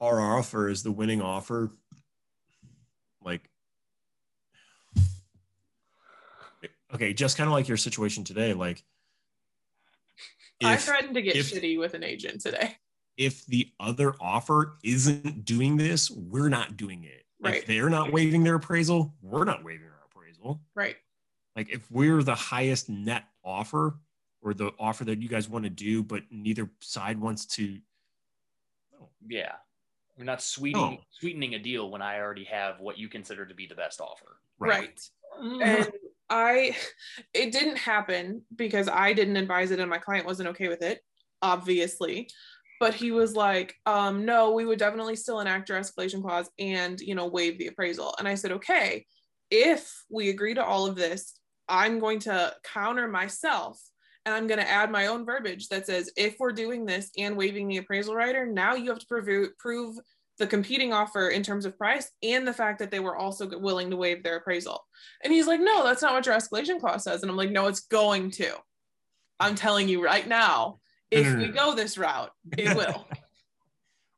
our 0.00 0.20
offer 0.20 0.68
is 0.68 0.82
the 0.82 0.90
winning 0.90 1.22
offer, 1.22 1.72
like 3.24 3.48
okay, 6.94 7.12
just 7.12 7.36
kind 7.36 7.48
of 7.48 7.52
like 7.52 7.68
your 7.68 7.76
situation 7.76 8.24
today, 8.24 8.54
like 8.54 8.84
I 10.62 10.76
threatened 10.76 11.14
to 11.14 11.22
get 11.22 11.36
if- 11.36 11.52
shitty 11.52 11.78
with 11.78 11.94
an 11.94 12.04
agent 12.04 12.40
today. 12.40 12.76
if 13.16 13.46
the 13.46 13.70
other 13.78 14.14
offer 14.20 14.76
isn't 14.82 15.44
doing 15.44 15.76
this, 15.76 16.10
we're 16.10 16.48
not 16.48 16.76
doing 16.76 17.04
it. 17.04 17.24
Right. 17.40 17.56
If 17.56 17.66
they're 17.66 17.90
not 17.90 18.12
waiving 18.12 18.42
their 18.42 18.54
appraisal, 18.54 19.14
we're 19.20 19.44
not 19.44 19.64
waiving 19.64 19.86
our 19.86 20.06
appraisal. 20.10 20.60
Right. 20.74 20.96
Like 21.56 21.70
if 21.70 21.90
we're 21.90 22.22
the 22.22 22.34
highest 22.34 22.88
net 22.88 23.24
offer 23.44 23.98
or 24.42 24.54
the 24.54 24.72
offer 24.78 25.04
that 25.04 25.22
you 25.22 25.28
guys 25.28 25.48
want 25.48 25.64
to 25.64 25.70
do, 25.70 26.02
but 26.02 26.22
neither 26.30 26.70
side 26.80 27.18
wants 27.18 27.46
to. 27.46 27.78
Yeah, 29.26 29.52
we're 30.18 30.24
not 30.24 30.42
sweetening 30.42 30.98
Oh. 31.00 31.04
sweetening 31.10 31.54
a 31.54 31.58
deal 31.58 31.90
when 31.90 32.02
I 32.02 32.20
already 32.20 32.44
have 32.44 32.80
what 32.80 32.98
you 32.98 33.08
consider 33.08 33.46
to 33.46 33.54
be 33.54 33.66
the 33.66 33.74
best 33.74 34.00
offer. 34.00 34.38
Right. 34.58 35.00
And 35.40 35.90
I, 36.30 36.76
it 37.32 37.52
didn't 37.52 37.76
happen 37.76 38.42
because 38.54 38.88
I 38.88 39.12
didn't 39.12 39.36
advise 39.36 39.70
it 39.70 39.80
and 39.80 39.90
my 39.90 39.98
client 39.98 40.26
wasn't 40.26 40.50
okay 40.50 40.68
with 40.68 40.82
it, 40.82 41.00
obviously. 41.42 42.28
But 42.80 42.94
he 42.94 43.12
was 43.12 43.34
like, 43.34 43.76
um, 43.86 44.24
no, 44.24 44.50
we 44.50 44.66
would 44.66 44.78
definitely 44.78 45.16
still 45.16 45.40
enact 45.40 45.68
your 45.68 45.78
escalation 45.78 46.22
clause 46.22 46.50
and, 46.58 47.00
you 47.00 47.14
know, 47.14 47.26
waive 47.26 47.58
the 47.58 47.68
appraisal. 47.68 48.14
And 48.18 48.26
I 48.26 48.34
said, 48.34 48.52
okay, 48.52 49.06
if 49.50 50.04
we 50.10 50.28
agree 50.28 50.54
to 50.54 50.64
all 50.64 50.86
of 50.86 50.96
this, 50.96 51.38
I'm 51.68 51.98
going 51.98 52.20
to 52.20 52.54
counter 52.62 53.08
myself 53.08 53.80
and 54.24 54.34
I'm 54.34 54.46
going 54.46 54.60
to 54.60 54.68
add 54.68 54.90
my 54.90 55.06
own 55.06 55.26
verbiage 55.26 55.68
that 55.68 55.86
says, 55.86 56.10
if 56.16 56.36
we're 56.38 56.52
doing 56.52 56.86
this 56.86 57.10
and 57.18 57.36
waiving 57.36 57.68
the 57.68 57.78
appraisal 57.78 58.14
rider, 58.14 58.46
now 58.46 58.74
you 58.74 58.90
have 58.90 58.98
to 58.98 59.06
prove, 59.06 59.48
prove 59.58 59.96
the 60.38 60.46
competing 60.46 60.92
offer 60.92 61.28
in 61.28 61.42
terms 61.42 61.64
of 61.64 61.78
price 61.78 62.10
and 62.22 62.46
the 62.46 62.52
fact 62.52 62.78
that 62.78 62.90
they 62.90 63.00
were 63.00 63.16
also 63.16 63.58
willing 63.58 63.90
to 63.90 63.96
waive 63.96 64.22
their 64.22 64.36
appraisal. 64.36 64.84
And 65.22 65.32
he's 65.32 65.46
like, 65.46 65.60
no, 65.60 65.84
that's 65.84 66.02
not 66.02 66.14
what 66.14 66.26
your 66.26 66.34
escalation 66.34 66.80
clause 66.80 67.04
says. 67.04 67.22
And 67.22 67.30
I'm 67.30 67.36
like, 67.36 67.50
no, 67.50 67.66
it's 67.66 67.80
going 67.80 68.30
to. 68.32 68.54
I'm 69.38 69.54
telling 69.54 69.88
you 69.88 70.02
right 70.02 70.26
now, 70.26 70.80
if 71.10 71.36
we 71.36 71.48
go 71.48 71.74
this 71.74 71.96
route, 71.96 72.30
it 72.56 72.76
will. 72.76 73.06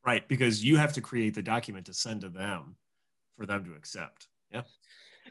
Right. 0.05 0.27
Because 0.29 0.65
you 0.65 0.77
have 0.77 0.95
to 0.95 1.01
create 1.01 1.35
the 1.35 1.43
document 1.43 1.87
to 1.87 1.95
send 1.95 2.23
to 2.23 2.29
them 2.29 2.77
for 3.37 3.45
them 3.45 3.65
to 3.65 3.75
accept. 3.75 4.29
Yeah. 4.53 4.63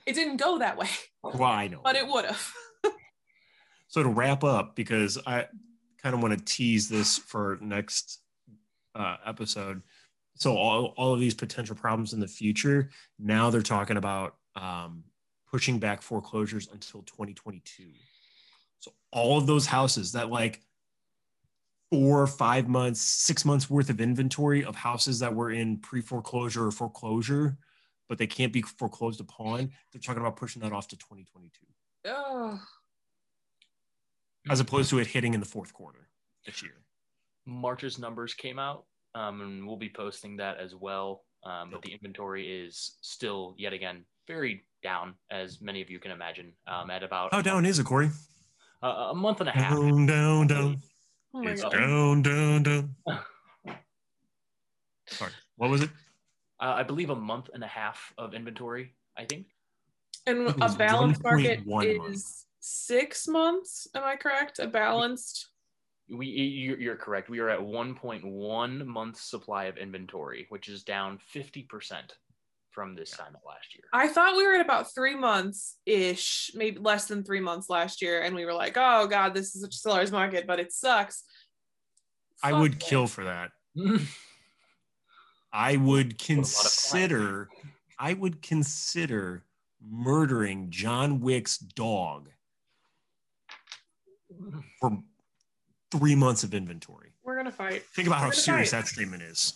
It 0.05 0.13
didn't 0.13 0.37
go 0.37 0.59
that 0.59 0.77
way, 0.77 0.89
Well, 1.23 1.43
I 1.43 1.67
know. 1.67 1.81
but 1.83 1.95
it 1.95 2.07
would 2.07 2.25
have. 2.25 2.53
So 3.87 4.03
to 4.03 4.09
wrap 4.09 4.43
up, 4.43 4.75
because 4.75 5.17
I 5.25 5.45
kind 6.01 6.13
of 6.13 6.21
want 6.21 6.37
to 6.37 6.43
tease 6.43 6.89
this 6.89 7.17
for 7.17 7.57
next 7.61 8.19
uh, 8.93 9.15
episode. 9.25 9.83
So 10.35 10.57
all, 10.57 10.93
all 10.97 11.13
of 11.13 11.21
these 11.21 11.33
potential 11.33 11.77
problems 11.77 12.11
in 12.11 12.19
the 12.19 12.27
future, 12.27 12.89
now 13.19 13.49
they're 13.49 13.61
talking 13.61 13.95
about 13.95 14.35
um, 14.57 15.05
pushing 15.49 15.79
back 15.79 16.01
foreclosures 16.01 16.67
until 16.73 17.03
2022. 17.03 17.85
So 18.79 18.91
all 19.13 19.37
of 19.37 19.47
those 19.47 19.65
houses 19.65 20.11
that 20.11 20.29
like 20.29 20.61
four, 21.89 22.27
five 22.27 22.67
months, 22.67 22.99
six 22.99 23.45
months 23.45 23.69
worth 23.69 23.89
of 23.89 24.01
inventory 24.01 24.65
of 24.65 24.75
houses 24.75 25.19
that 25.19 25.33
were 25.33 25.51
in 25.51 25.77
pre-foreclosure 25.77 26.65
or 26.67 26.71
foreclosure, 26.71 27.57
but 28.07 28.17
they 28.17 28.27
can't 28.27 28.53
be 28.53 28.61
foreclosed 28.61 29.19
upon. 29.21 29.71
They're 29.91 30.01
talking 30.01 30.21
about 30.21 30.35
pushing 30.37 30.61
that 30.61 30.71
off 30.73 30.87
to 30.89 30.95
2022 30.97 31.51
Oh, 32.07 32.59
as 34.49 34.59
opposed 34.59 34.89
to 34.91 34.99
it 34.99 35.07
hitting 35.07 35.33
in 35.33 35.39
the 35.39 35.45
fourth 35.45 35.73
quarter 35.73 36.07
this 36.45 36.61
year. 36.61 36.83
March's 37.47 37.97
numbers 37.97 38.33
came 38.33 38.59
out, 38.59 38.85
um, 39.15 39.41
and 39.41 39.65
we'll 39.67 39.77
be 39.77 39.89
posting 39.89 40.37
that 40.37 40.59
as 40.59 40.75
well. 40.75 41.23
Um, 41.43 41.69
but 41.71 41.81
the 41.83 41.93
inventory 41.93 42.47
is 42.65 42.97
still, 43.01 43.53
yet 43.57 43.73
again, 43.73 44.03
very 44.27 44.65
down, 44.83 45.13
as 45.31 45.61
many 45.61 45.81
of 45.81 45.89
you 45.89 45.99
can 45.99 46.11
imagine, 46.11 46.53
um, 46.67 46.89
at 46.89 47.03
about 47.03 47.33
How 47.33 47.41
down 47.41 47.65
is 47.65 47.77
it, 47.79 47.85
Corey? 47.85 48.09
a, 48.81 48.87
a 48.87 49.15
month 49.15 49.39
and 49.41 49.49
a 49.49 49.51
half. 49.51 49.71
Down, 49.71 50.05
down, 50.05 50.47
down. 50.47 50.77
oh 51.33 51.41
It's 51.47 51.61
God. 51.63 51.71
down, 51.71 52.21
down, 52.23 52.63
down. 52.63 52.95
Sorry, 55.07 55.31
what 55.57 55.69
was 55.69 55.81
it? 55.81 55.89
Uh, 56.59 56.73
I 56.77 56.83
believe 56.83 57.09
a 57.09 57.15
month 57.15 57.49
and 57.53 57.63
a 57.63 57.67
half 57.67 58.13
of 58.17 58.33
inventory. 58.33 58.93
I 59.17 59.25
think. 59.25 59.47
And 60.27 60.47
a 60.47 60.53
was 60.57 60.75
balanced 60.75 61.23
market 61.23 61.65
1.1 61.67 61.97
month. 61.97 62.15
is 62.15 62.45
six 62.59 63.27
months. 63.27 63.87
Am 63.93 64.03
I 64.03 64.15
correct? 64.15 64.59
A 64.59 64.67
balanced. 64.67 65.47
We, 66.09 66.27
you're, 66.27 66.79
you're 66.79 66.95
correct. 66.95 67.29
We 67.29 67.39
are 67.39 67.49
at 67.49 67.59
1.1 67.59 68.85
months 68.85 69.21
supply 69.21 69.65
of 69.65 69.77
inventory, 69.77 70.45
which 70.49 70.67
is 70.67 70.83
down 70.83 71.19
50% 71.33 71.67
from 72.71 72.95
this 72.95 73.11
time 73.11 73.33
of 73.35 73.41
last 73.47 73.73
year. 73.73 73.85
I 73.93 74.07
thought 74.07 74.35
we 74.35 74.45
were 74.45 74.53
at 74.53 74.61
about 74.61 74.93
three 74.93 75.15
months 75.15 75.77
ish, 75.85 76.51
maybe 76.53 76.79
less 76.79 77.05
than 77.05 77.23
three 77.23 77.39
months 77.39 77.69
last 77.69 78.01
year. 78.01 78.21
And 78.21 78.35
we 78.35 78.45
were 78.45 78.53
like, 78.53 78.77
oh 78.77 79.07
God, 79.07 79.33
this 79.33 79.55
is 79.55 79.61
such 79.61 79.75
a 79.75 79.77
seller's 79.77 80.11
market, 80.11 80.45
but 80.45 80.59
it 80.59 80.71
sucks. 80.71 81.23
I 82.43 82.51
Fuck 82.51 82.59
would 82.59 82.73
it. 82.73 82.79
kill 82.79 83.07
for 83.07 83.23
that. 83.23 83.51
I 85.55 85.77
would 85.77 86.19
consider. 86.19 87.47
I 87.97 88.13
would 88.13 88.41
consider 88.41 89.45
murdering 89.81 90.69
John 90.69 91.21
Wick's 91.21 91.57
dog 91.57 92.29
for 94.81 94.99
three 95.91 96.15
months 96.15 96.43
of 96.43 96.53
inventory. 96.53 97.13
We're 97.23 97.37
gonna 97.37 97.53
fight. 97.53 97.83
Think 97.95 98.07
about 98.07 98.17
how 98.17 98.25
We're 98.25 98.31
gonna 98.31 98.41
serious 98.41 98.71
fight. 98.71 98.81
that 98.81 98.87
statement 98.87 99.23
is. 99.23 99.53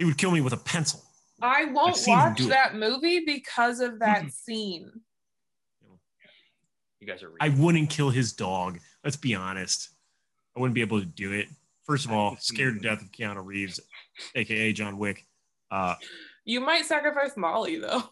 He 0.00 0.04
would 0.04 0.18
kill 0.18 0.32
me 0.32 0.40
with 0.40 0.52
a 0.52 0.58
pencil. 0.58 1.04
I 1.40 1.66
won't 1.66 1.96
watch 2.08 2.38
do 2.38 2.46
it. 2.46 2.48
that 2.48 2.74
movie 2.74 3.24
because 3.24 3.78
of 3.78 4.00
that 4.00 4.22
mm-hmm. 4.22 4.28
scene. 4.30 4.90
you 6.98 7.06
guys 7.06 7.22
are. 7.22 7.30
I 7.40 7.50
wouldn't 7.50 7.88
kill 7.88 8.10
his 8.10 8.32
dog. 8.32 8.80
Let's 9.04 9.16
be 9.16 9.36
honest. 9.36 9.90
I 10.56 10.60
wouldn't 10.60 10.74
be 10.74 10.80
able 10.80 10.98
to 10.98 11.06
do 11.06 11.32
it. 11.32 11.46
First 11.90 12.06
of 12.06 12.12
all, 12.12 12.36
scared 12.40 12.80
to 12.80 12.88
death 12.88 13.02
of 13.02 13.10
Keanu 13.10 13.44
Reeves, 13.44 13.80
aka 14.36 14.72
John 14.72 14.96
Wick. 14.96 15.26
Uh, 15.72 15.96
You 16.44 16.60
might 16.60 16.84
sacrifice 16.86 17.36
Molly 17.36 17.80
though. 17.80 18.02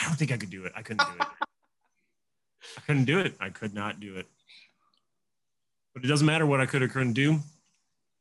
I 0.00 0.06
don't 0.06 0.14
think 0.16 0.32
I 0.32 0.38
could 0.38 0.48
do 0.48 0.64
it. 0.64 0.72
I 0.74 0.80
couldn't 0.80 1.06
do 1.06 1.12
it. 1.20 1.28
I 2.78 2.80
couldn't 2.86 3.04
do 3.04 3.18
it. 3.18 3.34
I 3.40 3.50
could 3.50 3.74
not 3.74 4.00
do 4.00 4.16
it. 4.16 4.26
But 5.94 6.02
it 6.02 6.06
doesn't 6.08 6.26
matter 6.26 6.46
what 6.46 6.60
I 6.62 6.66
could 6.66 6.80
or 6.82 6.88
couldn't 6.88 7.12
do 7.12 7.40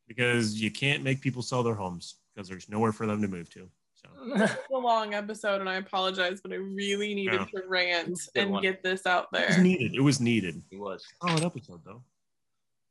because 0.06 0.60
you 0.62 0.70
can't 0.70 1.02
make 1.02 1.22
people 1.22 1.41
sell 1.41 1.63
their 1.63 1.76
homes 1.76 2.15
because 2.36 2.50
there's 2.50 2.67
nowhere 2.67 2.91
for 2.91 3.06
them 3.06 3.22
to 3.22 3.28
move 3.30 3.50
to. 3.52 3.70
So 3.93 4.10
It's 4.36 4.54
a 4.74 4.78
long 4.78 5.13
episode, 5.13 5.62
and 5.62 5.70
I 5.70 5.76
apologize, 5.76 6.41
but 6.41 6.52
I 6.52 6.56
really 6.56 7.15
needed 7.15 7.36
Yeah. 7.54 7.62
to 7.62 7.67
rant 7.70 8.20
and 8.36 8.52
one. 8.52 8.62
get 8.63 8.84
this 8.84 9.06
out 9.06 9.28
it 9.34 9.48
was 9.48 9.56
there. 9.56 9.63
needed. 9.63 9.93
It 9.96 10.02
was 10.02 10.20
needed. 10.20 10.62
It 10.72 10.80
was. 10.80 11.06
Solid 11.26 11.46
episode 11.46 11.82
though. 11.86 12.02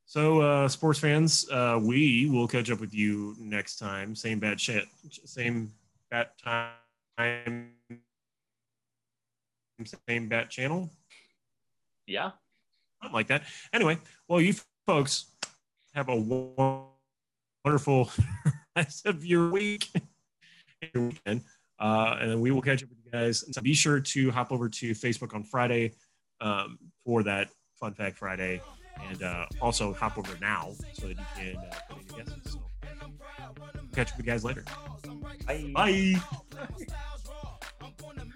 So, 0.09 0.40
uh, 0.40 0.69
sports 0.69 1.01
fans, 1.01 1.49
uh, 1.51 1.81
we 1.83 2.31
will 2.31 2.47
catch 2.47 2.71
up 2.71 2.79
with 2.81 2.95
you 2.95 3.35
next 3.40 3.77
time. 3.77 4.14
Same 4.14 4.38
bad 4.38 4.61
shit, 4.61 4.85
same 5.25 5.73
bat 6.12 6.33
time, 6.38 7.71
same 10.09 10.29
bat 10.29 10.49
channel, 10.49 10.88
Yeah. 12.07 12.31
something 13.03 13.14
like 13.14 13.27
that. 13.27 13.42
Anyway, 13.73 13.99
well, 14.29 14.40
you 14.40 14.55
folks 14.87 15.27
have 15.92 16.09
a 16.09 16.14
wonderful 17.64 18.11
rest 18.77 19.07
of 19.07 19.25
your 19.25 19.51
week, 19.51 19.88
your 20.95 21.09
weekend, 21.09 21.42
uh, 21.81 22.16
and 22.21 22.31
then 22.31 22.40
we 22.40 22.53
will 22.53 22.62
catch 22.62 22.81
up 22.85 22.88
with 22.90 22.99
you 23.05 23.11
guys. 23.11 23.45
So 23.51 23.61
be 23.61 23.75
sure 23.75 23.99
to 23.99 24.31
hop 24.31 24.53
over 24.53 24.69
to 24.69 24.92
Facebook 24.92 25.35
on 25.35 25.42
Friday 25.42 25.95
um, 26.40 26.79
for 27.05 27.25
that 27.25 27.49
Fun 27.75 27.92
Fact 27.92 28.16
Friday, 28.16 28.61
and 29.09 29.23
uh, 29.23 29.47
also 29.61 29.93
hop 29.93 30.19
over 30.19 30.37
now 30.41 30.73
so 30.93 31.09
that 31.09 31.17
you 31.17 31.25
can 31.37 31.57
uh, 31.57 31.95
put 31.95 32.17
guesses. 32.17 32.53
So 32.53 32.63
catch 33.95 34.13
up 34.13 34.17
with 34.17 34.27
you 34.27 34.33
guys 34.33 34.45
later. 34.45 34.65
Bye. 35.47 35.71
Bye. 35.75 36.15